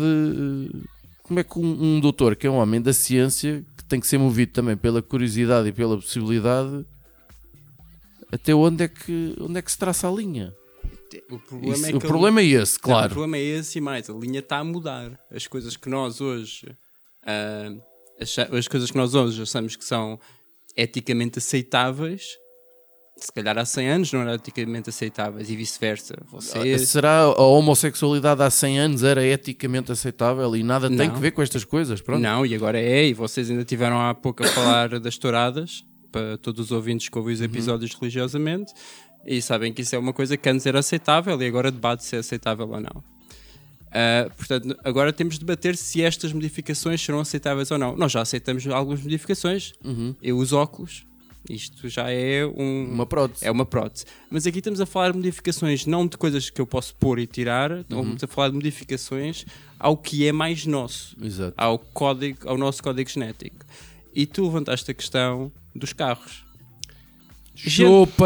[1.24, 4.08] como é que um, um doutor, que é um homem da ciência, que tem que
[4.08, 6.86] ser movido também pela curiosidade e pela possibilidade,
[8.32, 10.54] até onde é que, onde é que se traça a linha?
[11.30, 13.02] O problema, Isso, é, o problema a, é esse, claro.
[13.02, 15.20] Não, o problema é esse e mais, a linha está a mudar.
[15.30, 16.68] As coisas que nós hoje
[17.24, 17.82] uh,
[18.22, 20.20] acha, as coisas que nós hoje achamos que são
[20.76, 22.38] eticamente aceitáveis,
[23.18, 26.16] se calhar há 100 anos não eram eticamente aceitáveis e vice-versa.
[26.32, 26.90] Vocês...
[26.90, 31.14] Será a homossexualidade há 100 anos era eticamente aceitável e nada tem Não.
[31.14, 32.02] que ver com estas coisas?
[32.02, 32.22] Pronto.
[32.22, 36.38] Não, e agora é, e vocês ainda tiveram há pouco a falar das touradas, para
[36.38, 38.74] todos os ouvintes que ouvem os episódios religiosamente,
[39.26, 42.16] e sabem que isso é uma coisa que antes era aceitável e agora debate se
[42.16, 43.04] é aceitável ou não.
[43.92, 47.96] Ah, portanto, agora temos de debater se estas modificações serão aceitáveis ou não.
[47.96, 49.74] Nós já aceitamos algumas modificações.
[50.22, 51.06] Eu uso óculos,
[51.50, 53.46] isto já é um, Uma prótese.
[53.46, 54.06] é uma prótese.
[54.30, 57.28] Mas aqui estamos a falar de modificações não de coisas que eu posso pôr e
[57.28, 59.46] tirar, estamos a falar de modificações
[59.78, 61.54] ao que é mais nosso Exato.
[61.58, 63.66] ao, código, ao nosso código genético.
[64.14, 66.46] E tu levantaste a questão dos carros.
[67.70, 68.26] Chupa!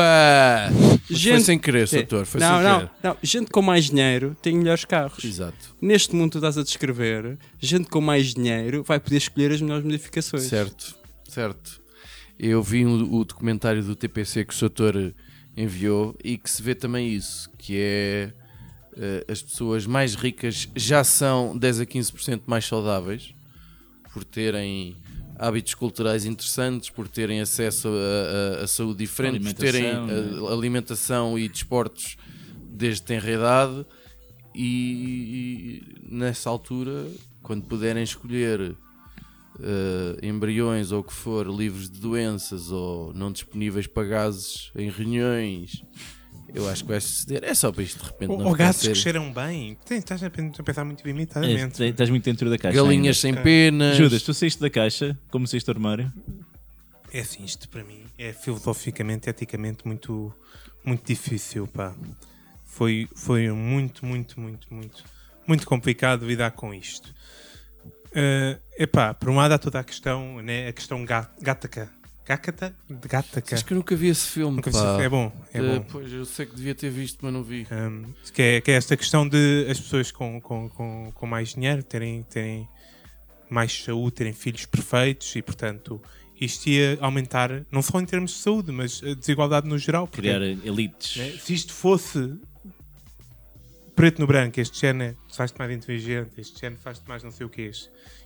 [0.72, 2.26] Mas Foi Gente- sem querer, doutor.
[2.26, 2.92] Foi não, sem não, querer.
[3.04, 3.18] não.
[3.22, 5.24] Gente com mais dinheiro tem melhores carros.
[5.24, 5.76] Exato.
[5.82, 9.84] Neste mundo tu estás a descrever, gente com mais dinheiro vai poder escolher as melhores
[9.86, 10.44] modificações.
[10.44, 10.96] Certo,
[11.28, 11.82] certo.
[12.40, 15.14] Eu vi o, o documentário do TPC que o doutor
[15.56, 18.34] enviou e que se vê também isso, que é
[18.98, 23.34] eh, as pessoas mais ricas já são 10 a 15% mais saudáveis
[24.12, 24.96] por terem
[25.38, 30.54] hábitos culturais interessantes, por terem acesso a, a- a saúde diferente, por terem Alimentação, a-
[30.54, 32.18] alimentação e desportos
[32.68, 33.86] desde tenra idade.
[34.54, 37.06] E, e nessa altura,
[37.44, 38.76] quando puderem escolher
[39.60, 44.90] eh, embriões ou o que for, livres de doenças ou não disponíveis para gases em
[44.90, 45.84] reuniões,
[46.56, 47.44] eu acho que vai suceder.
[47.44, 49.02] É só para isto de repente não Ou gatos que sério.
[49.02, 49.78] cheiram bem.
[49.86, 51.84] Tem- Estás a pen- a pensar muito É, limitadamente.
[51.84, 52.76] estás muito dentro da caixa.
[52.82, 53.92] Galinhas sem penas.
[53.94, 54.04] ainda.
[54.04, 56.12] Judas, tu saíste da caixa, como saíste do armário?
[57.14, 60.34] É assim, isto para mim é filosoficamente, eticamente muito,
[60.84, 61.94] muito difícil, pá.
[62.66, 65.04] Foi, foi muito, muito, muito, muito,
[65.48, 67.14] muito complicado lidar com isto.
[68.14, 71.90] É epá, por um lado há toda a questão, né, a questão ga- gataca.
[72.28, 72.76] Gátata?
[72.90, 73.54] Gataca.
[73.56, 74.56] Acho que eu nunca vi esse filme.
[74.58, 75.86] Nunca vi esse- É bom, é bom.
[75.92, 77.68] Pois, eu sei que devia ter visto, mas não vi.
[77.72, 81.50] Um, que, é, que é esta questão de as pessoas com, com, com, com mais
[81.54, 82.68] dinheiro terem, terem
[83.50, 86.02] mais saúde, terem filhos perfeitos e, portanto,
[86.42, 90.08] isto ia aumentar, não só em termos de saúde, mas a desigualdade no geral.
[90.08, 91.18] porque, Criar elites.
[91.18, 92.34] né, se isto fosse
[93.96, 97.50] preto no branco, este género faz-te mais inteligente, este género faz-te mais não sei o
[97.50, 97.72] que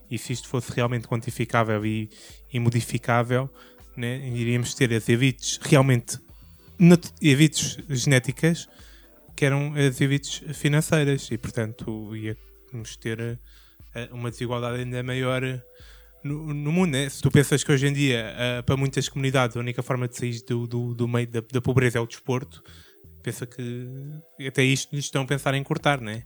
[0.10, 2.10] e se isto fosse realmente quantificável e,
[2.52, 3.48] e modificável,
[4.00, 6.18] né, iríamos ter as elites realmente
[7.22, 8.68] elites genéticas
[9.36, 13.20] que eram as elites financeiras e portanto íamos ter
[13.96, 15.62] eh, uma desigualdade ainda maior eh,
[16.24, 17.08] no, no mundo, né?
[17.10, 20.18] Se tu pensas que hoje em dia, eh, para muitas comunidades, a única forma de
[20.18, 22.62] sair do, do, do meio da, da pobreza é o desporto,
[23.24, 23.88] pensa que
[24.48, 26.24] até isto lhes estão a pensar em cortar, né?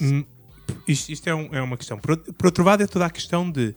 [0.00, 0.24] Hum,
[0.86, 1.98] Isto, isto é, um- é uma questão.
[1.98, 3.74] Por, por outro lado, é toda a questão de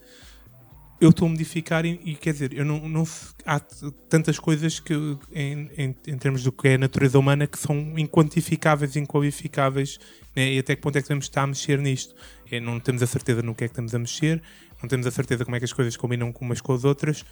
[1.02, 3.08] eu estou a modificar e, e, quer dizer, eu não, não
[3.44, 3.60] há
[4.08, 4.94] tantas coisas que
[5.34, 10.00] em, em, em termos do que é a natureza humana que são inquantificáveis, inqualificáveis
[10.36, 10.54] né?
[10.54, 12.14] e até que ponto é que devemos estar a mexer nisto.
[12.52, 14.44] É, não temos a certeza no que é que estamos a mexer,
[14.80, 17.26] não temos a certeza como é que as coisas combinam com umas com as outras,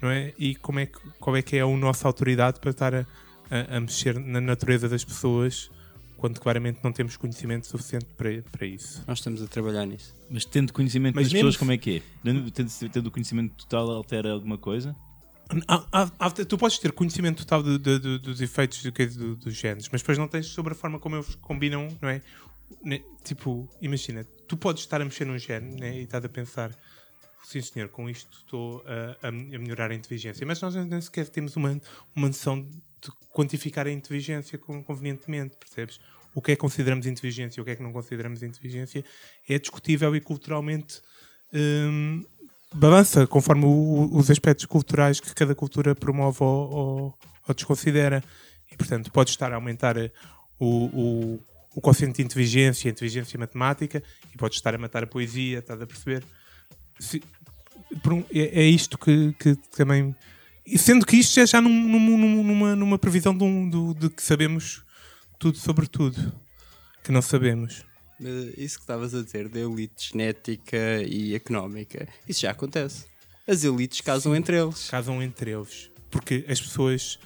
[0.00, 0.32] não é?
[0.38, 3.06] E como é que, qual é que é a nossa autoridade para estar a,
[3.50, 5.68] a, a mexer na natureza das pessoas
[6.16, 9.02] quando claramente não temos conhecimento suficiente para, para isso.
[9.06, 10.14] Nós estamos a trabalhar nisso.
[10.30, 12.02] Mas tendo conhecimento Mas das pessoas, se- como é que é?
[12.24, 12.50] Tendo,
[12.92, 14.94] tendo, conhecimento total, altera alguma coisa?
[15.68, 19.36] Há- há- tu podes ter conhecimento total de- de- de- dos efeitos do, que- do-
[19.36, 22.20] dos genes, mas depois não tens sobre a forma como eles combinam, não é?
[22.82, 26.72] Ne- Tipo, imagina, tu podes estar a mexer num gene né, e estás a pensar,
[27.44, 28.82] sim senhor, com isto estou
[29.22, 31.80] a, a melhorar a inteligência, mas nós nem sequer temos uma,
[32.14, 32.66] uma noção
[33.32, 35.98] quantificar a inteligência con- convenientemente, percebes?
[36.34, 39.04] O que é que consideramos inteligência e o que é que não consideramos inteligência
[39.48, 41.00] é discutível e culturalmente
[41.52, 42.24] hum,
[42.74, 47.14] balança conforme o- os aspectos culturais que cada cultura promove ou, ou,
[47.48, 48.22] ou desconsidera.
[48.70, 50.10] E, portanto, pode estar a aumentar eh,
[50.58, 50.66] o,
[51.36, 51.40] o,
[51.76, 54.02] o quociente de inteligência, a inteligência matemática,
[54.34, 56.22] e pode estar a matar a poesia, estás a perceber?
[56.98, 57.22] Se-
[58.10, 60.14] um- é, é isto que, que também.
[60.66, 63.94] E Sendo que isto é já num- num- num- numa, numa previsão de, um, do-
[63.94, 64.82] de que sabemos
[65.38, 66.32] tudo sobre tudo.
[67.04, 67.84] Que não sabemos.
[68.18, 73.04] Mas Isso que estavas a dizer da elite genética e económica, isso já acontece.
[73.46, 74.88] As elites casam entre eles.
[74.90, 75.90] casam entre eles.
[76.10, 77.18] Porque as pessoas.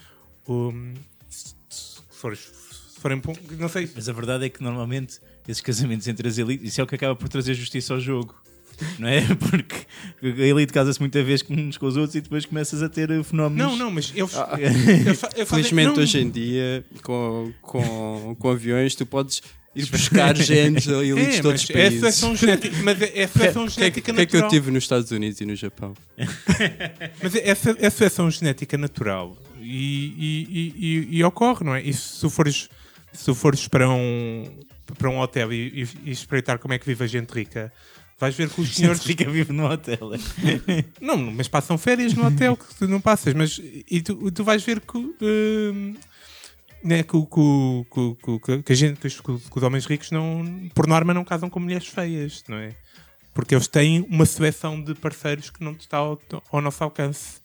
[0.49, 0.95] hum,
[1.29, 3.23] se, se forem.
[3.59, 3.91] Não sei.
[3.95, 6.95] Mas a verdade é que normalmente esses casamentos entre as elites, isso é o que
[6.97, 8.35] acaba por trazer justiça ao jogo.
[8.99, 9.23] Não é?
[9.37, 9.77] Porque
[10.23, 13.23] a elite casa-se muita vez uns com os outros e depois começas a ter eh,
[13.23, 13.67] fenómenos.
[13.73, 14.35] Não, não, mas eles.
[14.37, 19.43] Ah, fa- eles fazem- Felizmente não, hoje em dia, com, com, com aviões, tu podes
[19.75, 22.01] ir buscar genes a elites É, de outros mas é a países.
[22.01, 24.51] seleção genética, mas é, é seleção O que, é, genética que é que eu natural.
[24.51, 25.95] tive nos Estados Unidos e no Japão?
[27.23, 29.67] Mas é, essa é a seleção genética natural e,
[30.19, 31.83] e, e, e- e ocorre, não é?
[31.83, 32.69] E se fores,
[33.13, 34.59] se fores para, um,
[34.99, 37.73] para um hotel e, e, e espreitar como é que vive a gente rica,
[38.21, 39.03] vais ver que os Senhor senhores.
[39.03, 40.11] fica vivo no hotel.
[41.01, 43.59] Não, mas passam férias no hotel que tu não passas, mas
[43.91, 45.97] e tu, tu vais ver que, hum,
[46.85, 49.63] né, que, o- que, o- que, o- que, que a gente, que os, que os
[49.63, 52.75] homens ricos não, por norma não casam com mulheres feias, não é?
[53.35, 56.21] Porque eles têm uma seleção de parceiros que não está ao,
[56.53, 57.41] ao nosso alcance.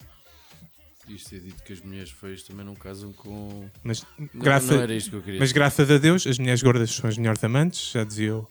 [1.08, 3.70] Isto é dito que as mulheres feias também não casam com.
[3.84, 6.64] Mas, Não, graça, não era isto que eu queria mas graças a Deus, as mulheres
[6.64, 8.48] gordas são as melhores amantes, já dizia o,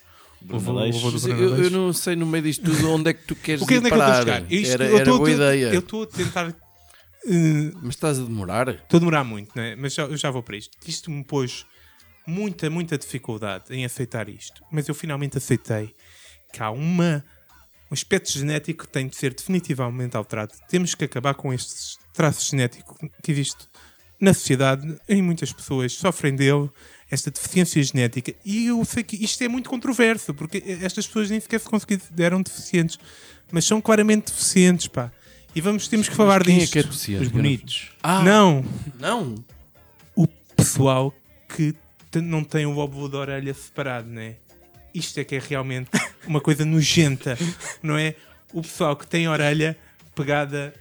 [0.47, 0.81] Mas Bruno
[1.29, 3.75] eu, eu não sei no meio disto tudo onde é que tu queres O que
[3.75, 4.37] é ir onde é que eu estou a parar.
[4.41, 4.53] chegar?
[4.53, 5.67] Isto- era eu era estou a boa te- ideia.
[5.73, 8.69] Eu estou a tentar eh, Mas estás a demorar?
[8.69, 9.75] Estou a demorar muito, né?
[9.77, 10.77] mas já, eu já vou para isto.
[10.87, 11.65] Isto me pôs
[12.27, 14.63] muita, muita dificuldade em aceitar isto.
[14.71, 15.95] Mas eu finalmente aceitei
[16.53, 17.25] que há uma,
[17.91, 20.53] um aspecto genético que tem de ser definitivamente alterado.
[20.69, 23.67] Temos que acabar com este traço genético que existe
[24.21, 26.71] na sociedade e muitas pessoas sofrem dele,
[27.15, 28.35] esta deficiência genética.
[28.45, 32.43] E eu sei que isto é muito controverso, porque estas pessoas nem sequer se consideram
[32.43, 32.99] deficientes,
[33.51, 35.11] mas são claramente deficientes, pá.
[35.55, 36.73] E vamos, temos que falar Quem é disto.
[36.73, 37.23] que é deficiente?
[37.23, 37.91] Os bonitos.
[38.03, 38.65] Ah, Não,
[38.99, 39.37] Não.
[40.17, 41.15] o pessoal
[41.49, 41.75] que
[42.21, 44.35] não tem o lóbulo da orelha separado, né?
[44.93, 45.91] Isto é que é realmente
[46.27, 47.37] uma coisa nojenta,
[47.83, 48.15] não é?
[48.53, 49.77] O pessoal que tem a orelha
[50.15, 50.73] pegada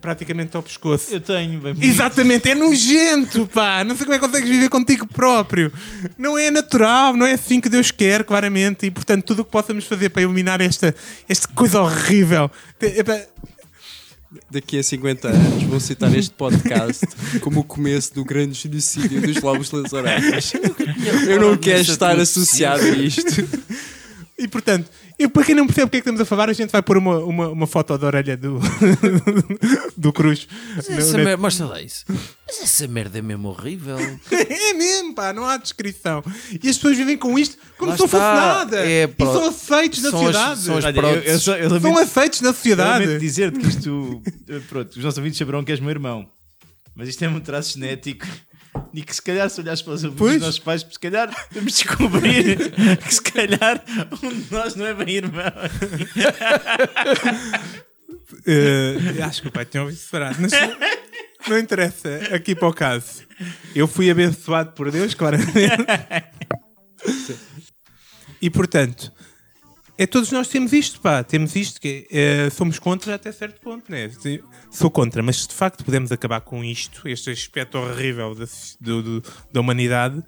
[0.00, 1.12] praticamente ao pescoço.
[1.12, 3.84] Eu tenho, bem Exatamente, é nojento, pá!
[3.84, 5.72] Não sei como é que consegues viver contigo próprio.
[6.18, 8.86] Não é natural, não é assim que Deus quer, claramente.
[8.86, 10.94] E portanto, tudo o que possamos fazer para eliminar esta,
[11.28, 12.50] esta coisa horrível.
[12.80, 13.20] É, pá,
[14.50, 17.06] Daqui a 50 anos vão citar este podcast
[17.40, 20.52] como o começo do grande genocídio dos lobos orelhas.
[21.26, 23.48] Eu não quero estar associado a isto.
[24.38, 26.52] E portanto, eu, para quem não percebe o que é que estamos a falar, a
[26.52, 28.58] gente vai pôr uma, uma, uma foto da orelha do,
[29.96, 30.46] do Cruz.
[30.76, 32.04] Mas essa mostra lá isso.
[32.08, 33.96] Mas essa merda é mesmo horrível.
[34.30, 36.22] É mesmo, pá, não há descrição.
[36.62, 38.86] E as pessoas vivem com isto como Lá se não fosse nada.
[38.86, 40.60] É, e são aceitos na sociedade.
[40.60, 43.18] são as Olha, eu, eu, só- eu São aceitos na eu sociedade.
[43.18, 44.22] dizer-te que isto.
[44.68, 46.28] Pronto, os nossos ouvintes saberão que és meu irmão.
[46.94, 48.26] Mas isto é um traço genético.
[48.92, 52.72] E que se calhar, se olhares para os dos nossos pais, se calhar vamos descobrir
[53.04, 53.82] que se calhar
[54.22, 55.44] um de nós não é bem irmão.
[58.48, 60.36] Eh, acho que o pai tinha ouvido separado.
[60.40, 60.52] Mas
[61.48, 62.08] não interessa.
[62.32, 63.24] Aqui para o caso.
[63.74, 65.52] Eu fui abençoado por Deus, claramente.
[68.40, 69.12] E portanto,
[69.98, 71.24] é, todos nós temos isto, pá.
[71.24, 74.10] Temos isto que é, somos contra até certo ponto, né?
[74.70, 78.44] Sou contra, mas se de facto podemos acabar com isto, este aspecto horrível da,
[78.80, 80.22] do- do- da humanidade,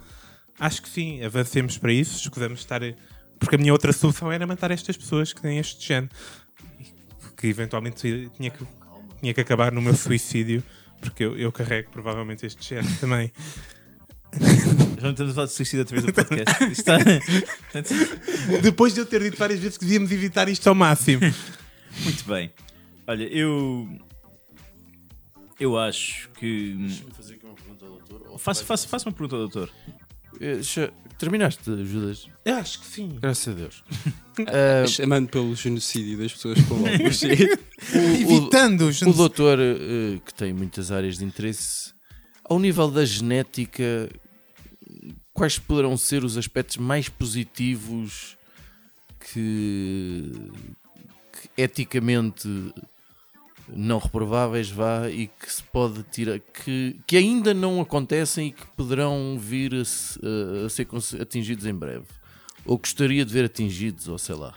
[0.59, 2.81] acho que sim, avancemos para isso, escusamos estar.
[3.39, 6.11] Porque a minha outra solução era matar estas pessoas que têm este género
[7.37, 8.65] que eventualmente tinha que,
[9.21, 10.63] tinha que acabar no meu suicídio,
[11.01, 13.31] porque eu, eu carrego provavelmente este género também.
[14.99, 16.65] Já não estamos a falar de suicídio outra vez no podcast.
[16.65, 18.61] Isto está...
[18.63, 21.21] Depois de eu ter dito várias vezes que devíamos evitar isto ao máximo.
[22.05, 22.51] Muito bem.
[23.07, 23.89] Olha, eu.
[25.59, 26.75] Eu acho que.
[26.79, 28.23] Deixa-me fazer aqui uma pergunta ao doutor.
[28.31, 29.71] Ou Faça, vai- faça, faça uma pergunta ao doutor.
[30.41, 32.29] Eh, deixa- Terminaste, Judas?
[32.45, 33.19] Eu acho que sim.
[33.21, 33.83] Graças a Deus.
[34.47, 37.23] Ah, Chamando pelo genocídio das pessoas com lobos.
[37.93, 41.93] Evitando os o doutor, eh, que tem muitas áreas de interesse,
[42.45, 44.09] ao nível da genética,
[45.39, 48.37] quais poderão ser os aspectos mais positivos
[49.33, 50.33] que,
[51.33, 52.49] que eticamente
[53.69, 58.67] não reprováveis vá e que se pode tirar que, que ainda não acontecem e que
[58.69, 60.89] poderão vir a, a- ser
[61.21, 62.07] atingidos em breve
[62.65, 64.55] ou gostaria de ver atingidos ou sei lá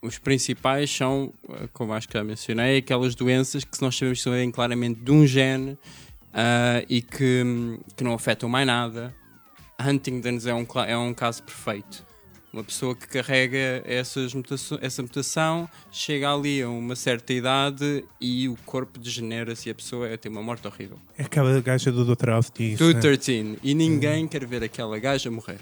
[0.00, 4.22] os principais são, eh, como acho que já mencionei, aquelas doenças que nós sabemos que
[4.24, 5.76] são claramente de um gene
[6.32, 7.42] ah, e que,
[7.96, 9.12] que não afetam mais nada.
[9.80, 12.06] Huntington's é um, é um caso perfeito.
[12.52, 18.48] Uma pessoa que carrega essas mutaço- essa mutação chega ali a uma certa idade e
[18.48, 20.98] o corpo degenera-se e a pessoa tem uma morte horrível.
[21.18, 22.30] É aquela gaja do Dr.
[22.30, 22.80] House que diz.
[22.80, 22.86] né?
[22.94, 23.58] 213.
[23.62, 25.60] E ninguém quer ver aquela gaja morrer.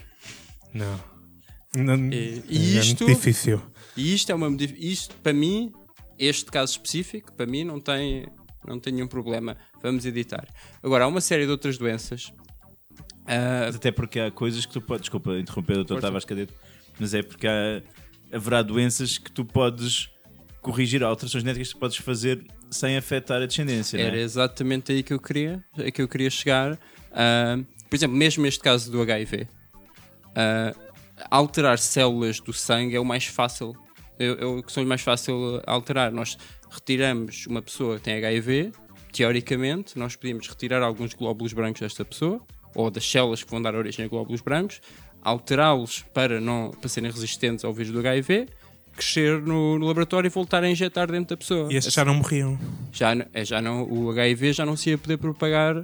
[0.73, 0.99] Não.
[1.75, 3.61] Não- E- é e isto- muito difícil.
[3.95, 4.47] E isto é uma
[4.79, 5.73] isto para mim,
[6.17, 8.27] este caso específico, para mim não tem,
[8.65, 9.57] não tem nenhum problema.
[9.83, 10.47] Vamos editar.
[10.81, 12.31] Agora, há uma série de outras doenças.
[13.27, 15.01] Mas até porque há coisas que tu podes.
[15.01, 15.99] Desculpa interromper, doutor.
[15.99, 16.53] Tavares Cadete.
[16.99, 17.81] Mas é porque há,
[18.31, 20.09] haverá doenças que tu podes
[20.61, 23.97] corrigir, alterações genéticas que tu podes fazer sem afetar a descendência.
[23.97, 24.01] é?
[24.01, 25.63] Era exatamente aí que eu queria,
[25.93, 26.77] que eu queria chegar.
[27.11, 27.57] Ah,
[27.89, 29.47] por exemplo, mesmo este caso do HIV,
[30.35, 30.73] ah,
[31.31, 33.75] alterar células do sangue é o mais fácil,
[34.19, 36.11] é, é o que são mais fácil alterar.
[36.11, 36.37] Nós
[36.69, 38.71] retiramos uma pessoa que tem HIV,
[39.11, 42.41] teoricamente, nós podíamos retirar alguns glóbulos brancos desta pessoa,
[42.77, 44.79] ou das células que vão dar origem a glóbulos brancos,
[45.21, 48.47] alterá-los para, não, para serem resistentes ao vírus do HIV,
[48.95, 51.73] crescer no, no laboratório e voltar a injetar dentro da pessoa.
[51.73, 52.57] E estes já não morriam.
[52.91, 55.83] já, é, já não, o HIV já não se ia poder propagar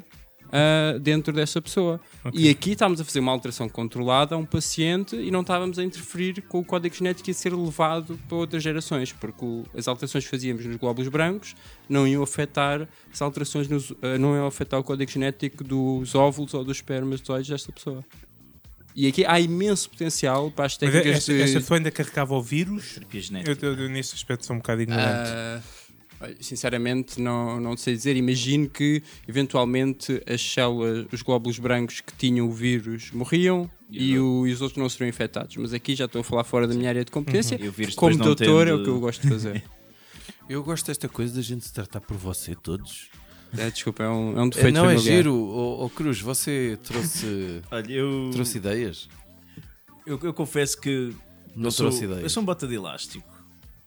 [0.55, 1.99] ah, dentro dessa pessoa.
[2.31, 5.83] E aqui estávamos a fazer uma alteração controlada a um paciente e não estávamos a
[5.83, 9.87] interferir com o código genético e a ser levado para outras gerações, porque o- as
[9.87, 11.55] alterações que fazíamos nos glóbulos brancos
[11.89, 16.53] não iam afetar as alterações nos, ah, não iam afetar o código genético dos óvulos
[16.53, 18.05] ou dos espermatozoides desta pessoa.
[18.95, 21.41] E aqui há imenso potencial para as Mas técnicas esta, de...
[21.41, 22.93] esta pessoa ainda carregava o vírus.
[22.93, 23.65] Terapia Eu, genética.
[23.65, 25.31] eu, eu nesse aspecto sou um bocado ignorante.
[25.31, 25.63] Olha,
[26.39, 28.15] sinceramente, não, não sei dizer.
[28.15, 34.47] Imagino que, eventualmente, as células, os glóbulos brancos que tinham o vírus morriam e, o-
[34.47, 35.55] e os outros não seriam infectados.
[35.57, 37.57] Mas aqui já estou a falar fora da minha área de competência.
[37.61, 39.63] E o vírus Como doutor, é tendo- o que eu gosto de fazer.
[40.49, 43.09] Eu gosto desta coisa da gente se tratar por você todos.
[43.57, 45.15] É, desculpa, é um, é um É, defeito não é familiar.
[45.17, 45.33] giro.
[45.33, 49.07] Ô ô, Cruz, você trouxe, Olha, eu, trouxe ideias?
[50.05, 51.13] eu, eu confesso que.
[51.55, 52.23] Não eu sou, trouxe ideias.
[52.23, 53.23] Eu sou um bota de elástico.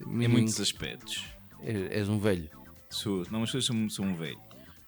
[0.01, 1.25] Em Menino, muitos aspectos.
[1.60, 2.48] É- És um velho.
[2.90, 4.40] Sou, não, mas sou, sou um velho.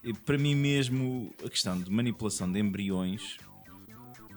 [0.03, 3.37] E para mim mesmo, a questão de manipulação de embriões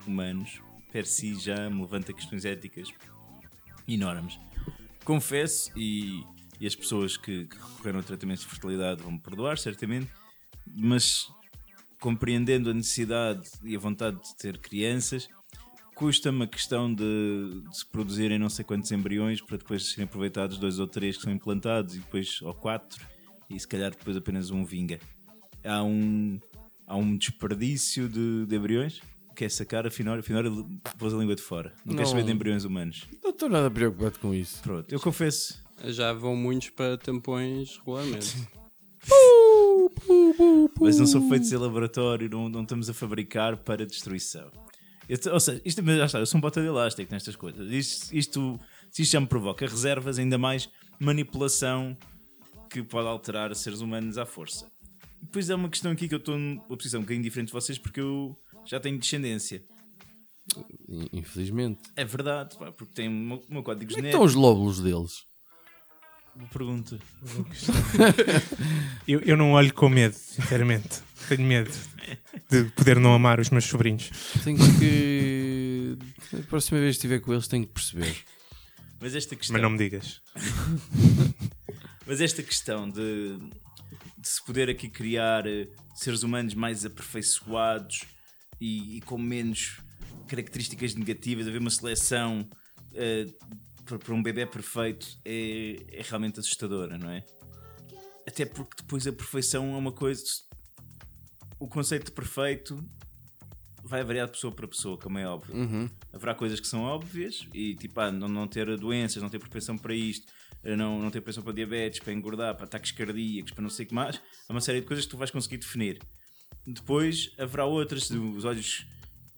[0.07, 2.89] humanos, per si, já me levanta questões éticas
[3.87, 4.39] enormes.
[5.05, 6.25] Confesso, e,
[6.61, 10.11] e as pessoas que, que recorreram a tratamentos de fertilidade vão me perdoar, certamente,
[10.67, 11.29] mas
[12.01, 15.29] compreendendo a necessidade e a vontade de ter crianças,
[16.03, 20.59] custa-me a questão de, de se produzirem não sei quantos embriões para depois serem aproveitados
[20.59, 23.07] dois ou três que são implantados e depois ou quatro
[23.49, 24.99] e se calhar depois apenas um vinga.
[25.65, 26.41] Há um,
[26.89, 29.01] há um desperdício de, de embriões
[29.37, 30.43] que é sacar, afinal, afinal
[30.99, 31.73] pôs a língua de fora.
[31.87, 32.19] Não, queres Não.
[32.19, 33.07] saber de embriões humanos.
[33.23, 34.61] Não estou nada preocupado com isso.
[34.61, 35.63] Pronto, eu confesso.
[35.85, 38.37] Já vão muitos para tampões regularmente.
[40.81, 44.51] Mas não são feitos em laboratório, não, não estamos a fabricar para destruição.
[45.09, 47.71] Eu ou seja, isto, mas já está, eu sou um bota de elástico nestas coisas.
[47.71, 48.61] Isto, isto,
[48.91, 51.97] se isto já me provoca reservas, ainda mais manipulação
[52.71, 54.71] que pode alterar seres humanos à força.
[55.21, 57.79] Depois há uma questão aqui que eu estou numa posição um bocadinho diferente de vocês
[57.79, 59.63] porque eu já tenho descendência.
[60.89, 61.81] In- Infelizmente.
[61.95, 64.09] É verdade, pá, porque tem o meu, meu código Como é genético.
[64.09, 65.25] estão os lóbulos deles?
[66.35, 66.99] Boa Pergunta.
[69.07, 71.01] Eu, eu não olho com medo, sinceramente.
[71.29, 71.71] Tenho medo
[72.53, 74.11] de poder não amar os meus sobrinhos.
[74.45, 75.97] Tenho que.
[76.39, 78.17] A próxima vez que estiver com eles, tenho que perceber.
[79.01, 79.55] Mas esta questão.
[79.55, 80.21] Mas não me digas.
[82.07, 83.39] Mas esta questão de,
[84.19, 88.03] de se poder aqui criar eh, seres humanos mais aperfeiçoados
[88.61, 89.81] e, e com menos
[90.29, 92.49] características negativas, haver uma seleção
[92.95, 93.27] eh,
[93.85, 97.25] para, para um bebê perfeito é, é realmente assustadora, não é?
[98.27, 100.23] Até porque depois a perfeição é uma coisa.
[101.63, 102.85] O conceito de perfeito
[103.85, 105.55] vai variar de pessoa para pessoa, como é óbvio.
[106.13, 109.79] Haverá coisas que são óbvias e tipo, ah, não, não ter doenças, não ter propensão
[109.79, 110.27] para isto,
[110.65, 113.87] eh, não, não ter propensão para diabetes, para engordar, para ataques cardíacos, para não sei
[113.87, 114.21] o que mais.
[114.49, 116.01] Há uma série de coisas que tu vais conseguir definir.
[116.67, 118.85] Depois haverá outras, os olhos,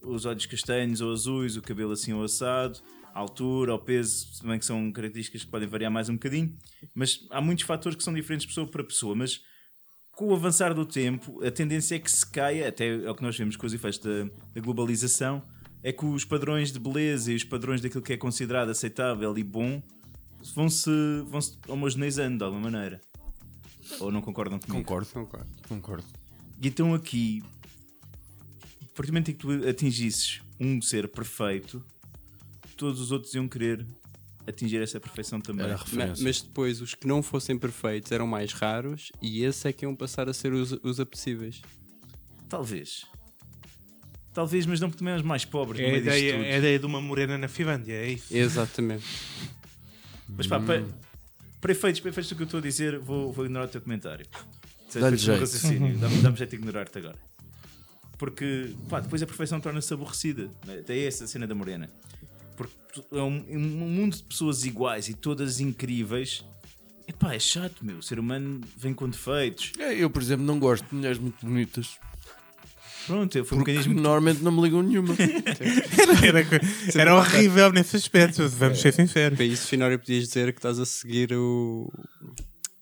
[0.01, 2.81] os olhos castanhos ou azuis, o cabelo assim ou assado,
[3.13, 6.57] a altura, o peso, também que são características que podem variar mais um bocadinho,
[6.95, 9.43] mas há muitos fatores que são diferentes de pessoa para pessoa, mas
[10.15, 13.23] com o avançar do tempo, a tendência é que se caia, até é o que
[13.23, 15.43] nós vemos com os efeitos da, da globalização,
[15.83, 19.43] é que os padrões de beleza e os padrões daquilo que é considerado aceitável e
[19.43, 19.83] bom
[20.55, 20.91] vão-se
[21.27, 23.01] vão -se homogeneizando de alguma maneira.
[24.01, 24.79] Ou não concordam comigo?
[24.79, 25.47] Concordo, Concordo.
[25.69, 26.05] concordo.
[26.63, 27.43] E então aqui,
[28.83, 31.85] a partir do momento em que tu atingisses um ser perfeito,
[32.77, 33.87] todos os outros iam querer
[34.47, 35.65] atingir essa perfeição também.
[35.65, 36.25] Era a Ma- referência.
[36.25, 39.95] Mas depois os que não fossem perfeitos eram mais raros e esses é que iam
[39.95, 41.61] passar a ser os, os apetecíveis.
[42.49, 43.07] Talvez.
[44.33, 46.87] Talvez, mas não porque também os mais pobres É a, ideia, é a ideia de
[46.87, 48.37] uma morena na Finlândia, é isso.
[48.37, 49.05] Exatamente.
[50.37, 50.83] Mas pá, para,
[51.61, 53.81] para efeitos, para efeitos do que eu estou a dizer, vou, vou ignorar o teu
[53.81, 54.27] comentário.
[54.89, 55.99] Efeitos do jeito.
[56.01, 57.19] Dá-me dá-me jeito de ignorar-te agora.
[58.19, 60.49] Porque pá, depois a perfeição torna-se aborrecida.
[60.67, 61.89] Até essa cena da morena.
[63.13, 66.45] É um, é um mundo de pessoas iguais e todas incríveis.
[67.07, 67.99] Epá, é chato, meu.
[67.99, 69.73] O ser humano vem com defeitos.
[69.79, 71.99] É, Eu, por exemplo, não gosto de mulheres muito bonitas.
[73.07, 74.01] Pronto, foi um Porque mecanismo.
[74.01, 75.15] normalmente não me ligam nenhuma.
[76.27, 76.41] Era,
[76.95, 79.37] era horrível nesse aspecto, vamos ser sinceros.
[79.37, 81.93] Para isso, Finório, podias dizer que estás a seguir o,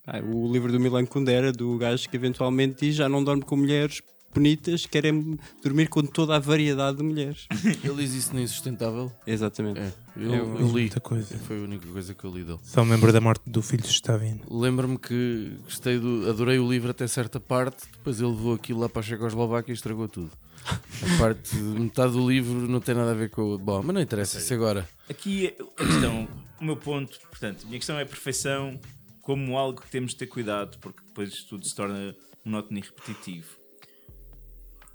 [0.07, 3.57] ah, o livro do Milan Kundera, do gajo que eventualmente diz já não dorme com
[3.57, 4.01] mulheres
[4.33, 7.47] bonitas, querem dormir com toda a variedade de mulheres.
[7.83, 9.11] Ele diz isso no Insustentável.
[9.25, 9.79] Exatamente.
[9.79, 10.71] É, eu, Eu- eu li.
[10.83, 11.37] Muita coisa.
[11.39, 12.59] Foi a única coisa que eu li dele.
[12.63, 14.39] Só me lembro da morte do filho de Stalin.
[14.49, 18.89] Lembro-me que gostei do, adorei o livro até certa parte, depois ele levou aquilo lá
[18.89, 20.31] para a Checoslováquia e estragou tudo.
[20.65, 23.57] A parte, metade do livro não tem nada a ver com o.
[23.57, 24.87] Bom, mas não interessa isso agora.
[25.09, 26.27] Aqui é- a questão,
[26.61, 28.79] o meu ponto, portanto, a minha questão é a perfeição
[29.21, 32.15] como algo que temos de ter cuidado, porque depois tudo se torna
[32.45, 33.47] monótono e repetitivo.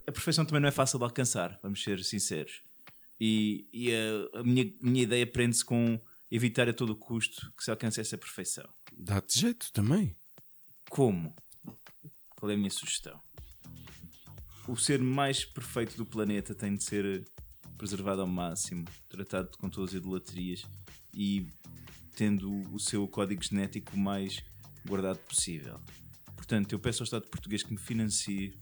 [0.08, 2.62] A perfeição também não é fácil de alcançar, vamos ser sinceros.
[3.20, 6.00] E, e a, a minha, minha ideia prende-se com
[6.30, 8.66] evitar a todo custo que se alcance essa perfeição.
[8.96, 10.16] Dá-te jeito também.
[10.88, 11.36] Como?
[12.34, 13.20] Qual é a minha sugestão?
[14.66, 17.22] O ser mais perfeito do planeta tem de ser
[17.76, 20.62] preservado ao máximo, tratado com todas as idolatrias
[21.12, 21.52] e
[22.16, 24.42] tendo o seu código genético o mais
[24.86, 25.78] guardado possível.
[26.34, 28.58] Portanto, eu peço ao Estado português que me financie,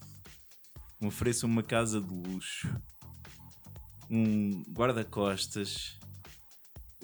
[1.01, 2.68] me ofereça uma casa de luxo,
[4.11, 5.97] um guarda-costas.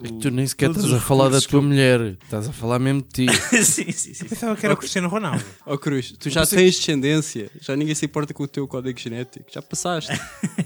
[0.02, 2.78] É que tu nem sequer todos estás a falar da tua mulher, estás a falar
[2.78, 3.26] mesmo de ti.
[3.62, 4.24] sim, sim, sim.
[4.24, 5.44] Pensava que era o Cristiano Ronaldo.
[5.66, 9.46] Oh Cruz, tu já tens descendência, já ninguém se importa com o teu código genético,
[9.52, 10.10] já passaste.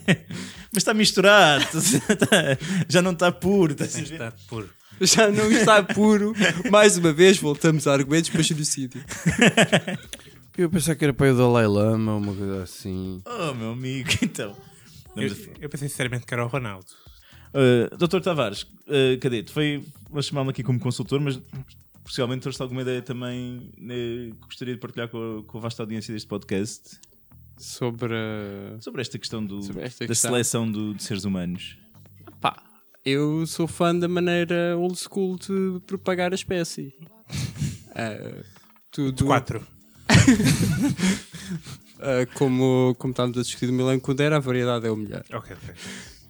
[0.72, 1.64] Mas está misturado,
[2.88, 3.74] já não está puro.
[3.74, 4.02] a ver?
[4.02, 4.70] Está puro.
[5.00, 6.32] Já não está puro.
[6.70, 9.04] Mais uma vez, voltamos a argumentos para genocídio.
[10.56, 13.20] Eu pensava que era para o Dalai Lama ou uma coisa assim.
[13.26, 14.56] Oh, meu amigo, então.
[15.14, 15.28] Eu,
[15.60, 16.86] eu pensei sinceramente que era o Ronaldo.
[17.54, 21.40] Uh, Doutor Tavares, uh, cadete, foi, vou chamá-lo aqui como consultor, mas
[22.04, 25.82] possivelmente trouxe alguma ideia também né, que gostaria de partilhar com a, com a vasta
[25.82, 26.98] audiência deste podcast
[27.56, 28.12] Sobre.
[28.14, 30.30] uh, sobre esta questão do, Sobre esta da questão.
[30.30, 31.78] seleção do- de seres humanos.
[32.40, 32.62] Pá,
[33.04, 36.92] eu sou fã da maneira old school de propagar a espécie.
[37.94, 38.42] Ah,
[38.92, 39.66] tudo, Quatro.
[42.00, 45.24] ah, como, como estávamos a discutir do Milan Kundera, a variedade é o melhor.
[45.32, 45.74] Ok, ok.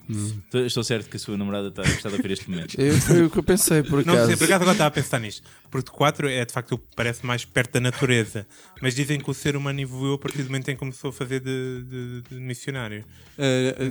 [0.09, 2.81] Estou- Estou certo que a sua namorada está a gostar de ouvir este momento.
[2.81, 4.29] Eu, foi o que eu pensei, por Não acaso.
[4.29, 5.43] sei, por acaso agora estava a pensar nisto.
[5.69, 8.47] Porque quatro é de facto o que parece mais perto da natureza.
[8.81, 11.13] Mas dizem que o ser humano evoluiu a partir do momento em que começou a
[11.13, 13.05] fazer de, de- de missionário.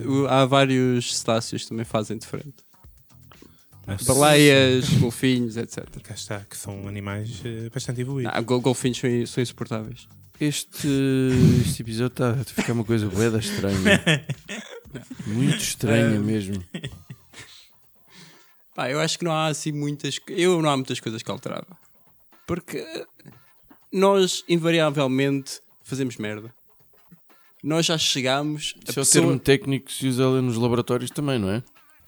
[0.07, 2.63] O- há vários cetáceos que também fazem diferente.
[4.07, 5.85] Baleias, golfinhos, etc.
[6.01, 8.33] Cá está, que são animais eh, bastante evoluídos.
[8.35, 10.07] Ah, gol- golfinhos são, são insuportáveis.
[10.39, 10.87] Este,
[11.65, 14.25] este episódio está a ficar uma coisa boeda estranha.
[15.27, 16.63] Muito estranha mesmo.
[18.75, 20.19] Pá, eu acho que não há assim muitas.
[20.27, 21.77] Eu não há muitas coisas que alterava.
[22.45, 22.83] Porque
[23.91, 26.53] nós, invariavelmente, fazemos merda.
[27.63, 28.73] Nós já chegámos.
[28.87, 29.23] A Isso é o pessoa...
[29.25, 31.63] termo técnico que se usa ali nos laboratórios também, não é?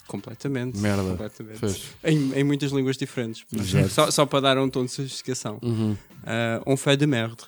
[0.07, 0.77] Completamente.
[0.77, 1.03] Merda.
[1.03, 1.83] Completamente.
[2.03, 3.45] Em, em muitas línguas diferentes.
[3.91, 5.59] Só, só para dar um tom de sofisticação.
[5.61, 5.95] Uhum,
[6.25, 7.43] Ah, on fait de merde.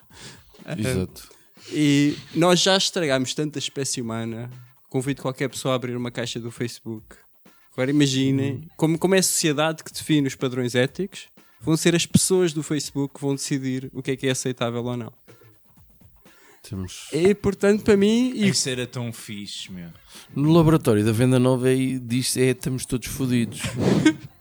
[0.65, 1.29] Ah, exato.
[1.71, 4.49] E nós já estragámos tanta espécie humana.
[4.89, 7.15] Convido qualquer pessoa a abrir uma caixa do Facebook.
[7.73, 11.27] Agora imaginem como, como é a sociedade que define os padrões éticos.
[11.61, 14.83] Vão ser as pessoas do Facebook que vão decidir o que é que é aceitável
[14.83, 15.13] ou não.
[16.69, 17.07] Temos...
[17.11, 19.89] E portanto, para mim, e Isso era tão fixe, meu.
[20.35, 23.61] No laboratório da venda nova aí diz é estamos todos fodidos.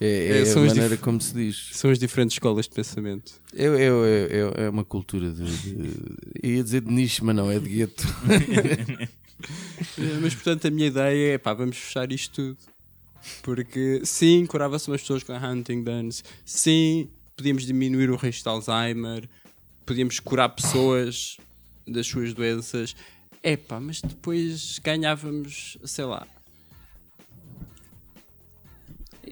[0.00, 1.70] É, é É, a maneira dif- como se diz.
[1.74, 3.34] são as diferentes escolas de pensamento.
[3.54, 5.92] É, é, é, é uma cultura de, de.
[6.42, 8.02] Eu ia dizer de nicho, mas não, é de gueto.
[10.22, 12.58] Mas portanto, a minha ideia é pá, vamos fechar isto tudo.
[13.42, 19.28] Porque sim, curava-se umas pessoas com Huntington's, sim, podíamos diminuir o risco de Alzheimer,
[19.84, 21.36] podíamos curar pessoas
[21.88, 22.94] das suas doenças.
[23.42, 26.26] É pá, mas depois ganhávamos, sei lá.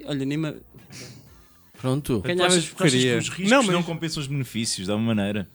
[0.05, 0.55] Olha, nem me...
[1.79, 2.23] Pronto.
[2.23, 2.35] Que
[2.71, 3.19] porcaria.
[3.19, 5.49] os riscos Não, não, mas- compensam os benefícios, de alguma maneira?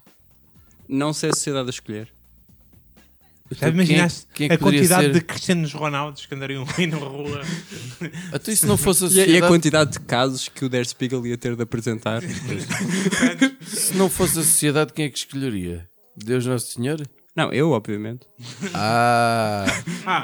[0.87, 2.09] não sei a sociedade a escolher.
[3.49, 5.13] Já Então, imaginaste quem é- quem é que a quantidade ser?
[5.13, 7.41] de Cristianos Ronaldos que andariam aí na rua?
[8.33, 10.69] Até se não fosse a E a, e a sociedade, quantidade de casos que o
[10.69, 12.21] Der Spiegel ia ter de apresentar.
[13.65, 15.89] se não fosse a sociedade, quem é que escolheria?
[16.25, 17.01] Deus Nosso Senhor?
[17.35, 18.27] Não, eu, obviamente.
[18.73, 19.65] Ah,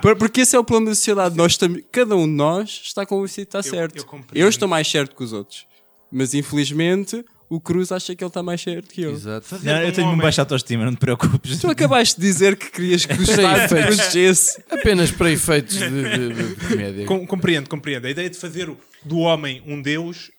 [0.01, 1.37] Por- Porque esse é o plano da sociedade.
[1.37, 1.57] Nós
[1.91, 3.97] cada um de nós está convencido que está Eu- certo.
[4.33, 5.65] eu Eu, estou mais certo que os outros.
[6.11, 9.11] Mas infelizmente o Cruz acha que ele está mais certo que eu.
[9.11, 9.57] exato.
[9.63, 11.59] Não, eu um tenho uma homem- baixa autoestima, não te preocupes.
[11.59, 14.61] Tu acabaste de dizer que querias que o Estado protegesse.
[14.69, 17.05] Apenas para efeitos de, de, de- de comédia.
[17.05, 18.05] Com- compreendo, compreendo.
[18.05, 18.69] A ideia de fazer
[19.03, 20.29] do homem um Deus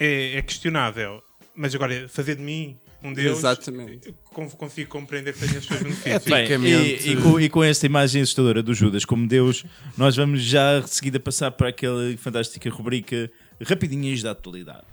[0.00, 1.22] é, é questionável.
[1.60, 3.38] Mas agora, fazer de mim um Deus.
[3.38, 4.14] Exatamente.
[4.32, 6.22] con- Consigo compreender que tenha os seus benefícios.
[6.32, 9.64] Bem, Bem, e, e com, e com esta imagem assustadora do Judas como Deus,
[9.96, 13.28] nós vamos já de seguida passar para aquela fantástica rubrica
[13.60, 14.84] Rapidinhas da Atualidade.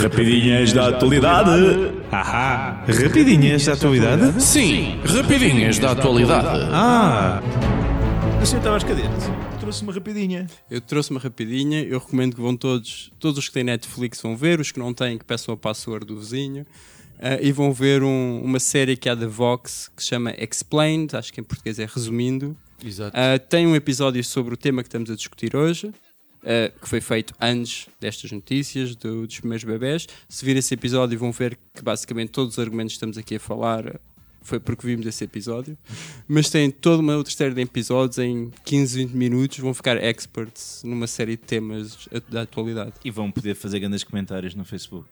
[0.00, 1.92] Rapidinhas da Atualidade.
[2.12, 2.84] Ahá!
[2.86, 4.40] Rapidinhas da atualidade?
[4.42, 6.68] Sim, rapidinhas da atualidade.
[6.72, 7.42] Ah!
[8.40, 9.08] O senhor Tavares Cadete
[9.72, 10.46] trouxe uma rapidinha.
[10.70, 11.82] Eu trouxe uma rapidinha.
[11.82, 14.92] Eu recomendo que vão todos, todos os que têm Netflix vão ver, os que não
[14.92, 16.66] têm, que peçam a password do vizinho.
[17.18, 21.16] Ah, e vão ver um- uma série que há da Vox que se chama Explained,
[21.16, 22.54] acho que em português é resumindo.
[22.84, 23.16] Exato.
[23.16, 25.90] Ah, tem um episódio sobre o tema que estamos a discutir hoje,
[26.44, 30.06] ah, que foi feito antes destas notícias do- dos primeiros bebés.
[30.28, 33.40] Se vir esse episódio, vão ver que basicamente todos os argumentos que estamos aqui a
[33.40, 33.98] falar
[34.42, 35.76] foi porque vimos esse episódio.
[36.26, 39.58] Mas tem toda uma outra série de episódios em 15, 20 minutos.
[39.58, 42.92] Vão ficar experts numa série de temas da atualidade.
[43.04, 45.06] E vão poder fazer grandes comentários no Facebook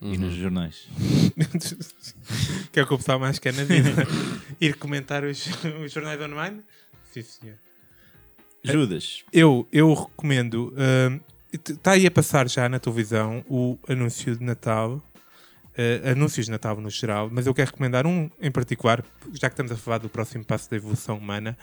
[0.00, 0.88] e nos jornais.
[2.72, 4.06] que é o que o pessoal mais quer na vida.
[4.60, 5.46] Ir comentar os,
[5.84, 6.60] os jornais online?
[7.12, 7.56] Sim, senhor.
[8.62, 10.72] Judas, Eu, eu recomendo.
[11.52, 15.02] Está aí a passar já na televisão o anúncio de Natal.
[16.04, 19.54] Uh, anúncios de Natal no geral, mas eu quero recomendar um em particular, já que
[19.54, 21.56] estamos a falar do próximo passo da evolução humana,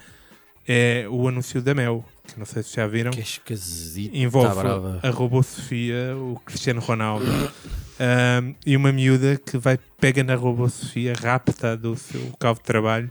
[0.66, 3.10] é o anúncio da Mel, que não sei se já viram.
[3.10, 4.14] Que esquisito.
[4.14, 4.54] envolve
[5.00, 10.34] Tá a robô Sofia, o Cristiano Ronaldo um, e uma miúda que vai pega na
[10.34, 13.10] robô Sofia, rapta do seu local de trabalho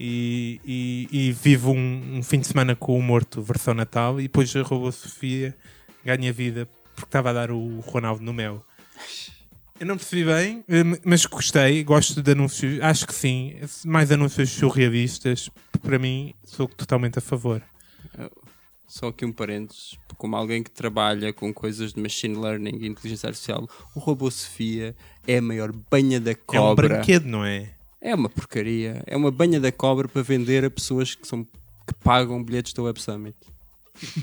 [0.00, 4.24] e, e- e vive um, um fim de semana com o morto versão Natal e
[4.24, 5.54] depois a robô Sofia
[6.04, 8.64] ganha vida porque estava a dar o Ronaldo no mel.
[9.80, 13.54] Eu não percebi bem, eh, mas gostei, gosto de anúncios, acho que sim,
[13.86, 15.48] mais anúncios surrealistas,
[15.80, 17.62] para mim sou totalmente a favor.
[18.86, 23.28] Só aqui um parênteses, como alguém que trabalha com coisas de machine learning e inteligência
[23.28, 24.94] artificial, o robô Sofia
[25.26, 26.88] é a maior banha da É um cobra.
[26.88, 27.70] brinquedo, não é?
[28.02, 29.02] É uma porcaria.
[29.06, 32.82] É uma banha da cobra para vender a pessoas que, são, que pagam bilhetes da
[32.82, 33.36] Web Summit.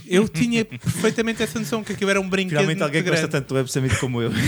[0.08, 3.50] Eu tinha perfeitamente essa noção que aquilo era um brinquedo finalmente alguém que gosta tanto
[3.50, 4.32] do Web Summit como eu.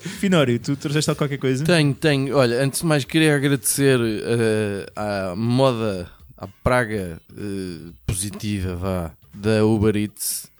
[0.00, 1.64] Finório, tu trouxeste qualquer coisa?
[1.64, 2.36] Tenho, tenho.
[2.36, 9.64] Olha, antes de mais queria agradecer eh, à moda, à praga eh, positiva, vá, da
[9.64, 10.50] Uber Eats.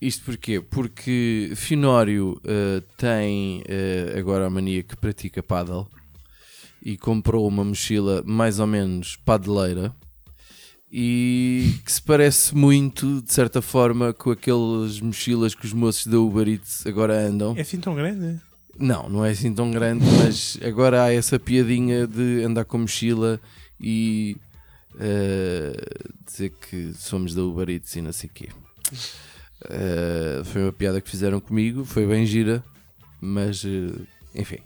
[0.00, 0.60] Isto porquê?
[0.60, 3.62] Porque Finório eh, tem
[4.16, 5.88] agora a mania que pratica paddle
[6.82, 9.94] e comprou uma mochila mais ou menos padeleira
[10.90, 16.18] e que se parece muito, de certa forma, com aquelas mochilas que os moços da
[16.18, 17.54] Uber Eats agora andam.
[17.56, 18.40] É assim tão grande?
[18.78, 23.40] Não, não é assim tão grande, mas agora há essa piadinha de andar com mochila
[23.80, 24.36] e
[24.98, 25.72] eh,
[26.26, 28.48] dizer que somos da Uber Eats e não sei o quê.
[29.68, 32.64] Eh, foi uma piada que fizeram comigo, foi bem gira,
[33.20, 33.92] mas eh,
[34.34, 34.58] enfim.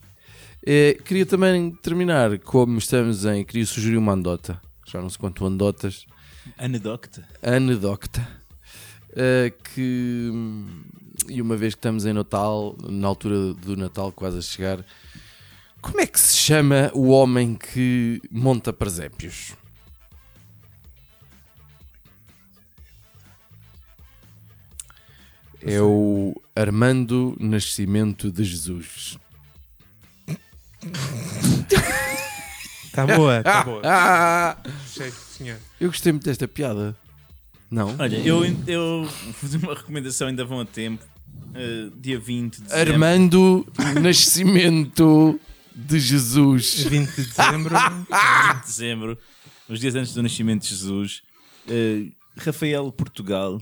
[1.04, 3.42] Queria também terminar, como estamos em.
[3.44, 6.06] Queria sugerir uma andota, já não sei quanto andotas,
[6.58, 7.26] Anedocta.
[7.42, 8.28] anedocta
[9.10, 10.30] uh, que
[11.28, 14.84] e uma vez que estamos em Natal, na altura do Natal quase a chegar,
[15.80, 19.54] como é que se chama o homem que monta presépios?
[25.60, 29.16] É o Armando Nascimento de Jesus.
[32.92, 33.80] Está boa, está boa.
[33.88, 34.58] Ah!
[34.86, 35.56] Sei, senhor.
[35.80, 36.94] Eu gostei muito desta piada.
[37.70, 37.96] Não?
[37.98, 39.08] Olha, eu, eu
[39.40, 41.02] fiz uma recomendação, ainda vão a tempo.
[41.32, 42.92] Uh, dia 20 de dezembro.
[42.92, 43.66] Armando
[44.02, 45.40] Nascimento
[45.74, 46.84] de Jesus.
[46.84, 47.74] 20 de dezembro.
[47.74, 49.18] de dezembro,
[49.70, 51.22] uns dias antes do nascimento de Jesus,
[51.66, 53.58] eh, Rafael Portugal,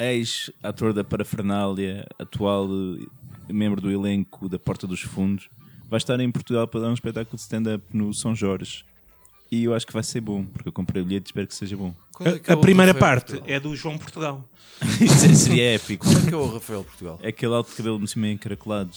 [0.00, 5.48] ex-ator da Parafernália, atual eh, membro do elenco da Porta dos Fundos,
[5.88, 8.84] vai estar em Portugal para dar um espetáculo de stand-up no São Jorge.
[9.50, 11.54] E eu acho que vai ser bom, porque eu comprei o bilhete e espero que
[11.54, 11.94] seja bom.
[12.48, 14.46] A, a primeira parte é do João Portugal.
[15.00, 16.04] Isso seria épico.
[16.06, 17.18] Qual é que é o Rafael Portugal?
[17.22, 18.90] É aquele alto cabelo no cima encaracolado.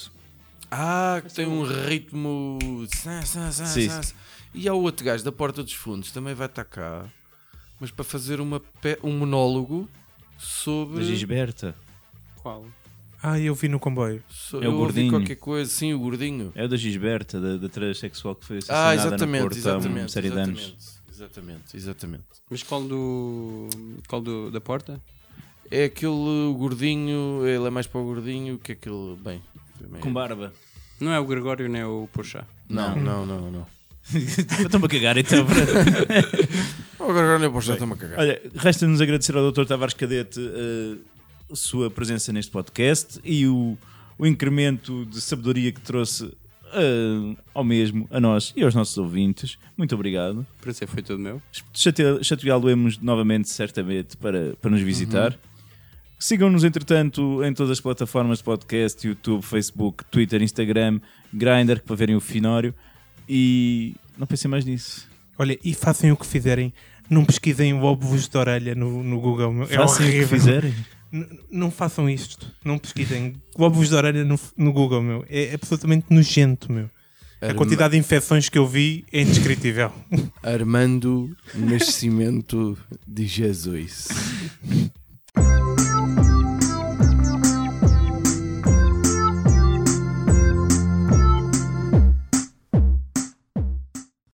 [0.69, 2.59] Ah, que tem um ritmo.
[2.95, 3.87] Sá, sá, sá, Sim.
[3.89, 4.13] sá, sá.
[4.53, 7.05] E há o outro gajo da Porta dos Fundos, também vai estar cá,
[7.79, 9.89] mas para fazer uma pe- um monólogo
[10.37, 10.99] sobre.
[10.99, 11.73] Da Gisberta.
[12.41, 12.65] Qual?
[13.23, 14.23] Ah, eu vi no comboio.
[14.53, 15.09] É o eu ouvi gordinho.
[15.11, 16.51] qualquer coisa, sim, o gordinho.
[16.55, 19.71] É o da Gisberta, da, da transexual que foi Ah, assassinada no exatamente, Porto há
[19.71, 20.11] uma exatamente.
[20.11, 20.59] série de anos.
[20.59, 22.23] exatamente, exatamente, exatamente.
[22.49, 23.69] Mas qual do.
[24.07, 24.99] Qual do, da porta?
[25.69, 29.15] É aquele o gordinho, ele é mais para o gordinho que aquele.
[29.23, 29.41] Bem.
[29.79, 30.51] também é- Com barba.
[30.99, 32.45] Não é o Gregório nem o Porchat.
[32.69, 33.67] Não, não, não, não.
[34.13, 35.45] Estou-me a cagar então.
[36.99, 38.19] O Gregório nem pode já está-me a cagar.
[38.19, 39.65] Olha, resta-nos agradecer ao Dr.
[39.65, 40.97] Tavares Cadete eh,
[41.55, 43.77] sua presença neste podcast e o,
[44.17, 46.31] o incremento de sabedoria que trouxe
[46.73, 49.57] eh, ao mesmo, a nós e aos nossos ouvintes.
[49.77, 50.45] Muito obrigado.
[50.59, 51.41] O prazer foi todo meu.
[51.73, 55.37] Chate- Chateá-lo-emos novamente, certamente, para, para nos visitar.
[56.19, 60.99] Sigam-nos, entretanto, em todas as plataformas de podcast: YouTube, Facebook, Twitter, Instagram,
[61.33, 62.75] Grindr, para verem o Finório.
[63.27, 65.07] E não pensem mais nisso.
[65.37, 66.71] Olha, e façam o que fizerem.
[67.09, 69.63] Não pesquisem óvulos de orelha no, no Google.
[69.63, 70.73] É Façam o que fizerem.
[71.51, 72.49] Não façam isto.
[72.63, 75.25] Não pesquisem óvulos de orelha no, no Google, meu.
[75.29, 76.89] É absolutamente nojento, meu.
[77.41, 79.91] A Arma- quantidade de infecções que eu vi é indescritível.
[80.43, 84.07] Armando Nascimento de Jesus.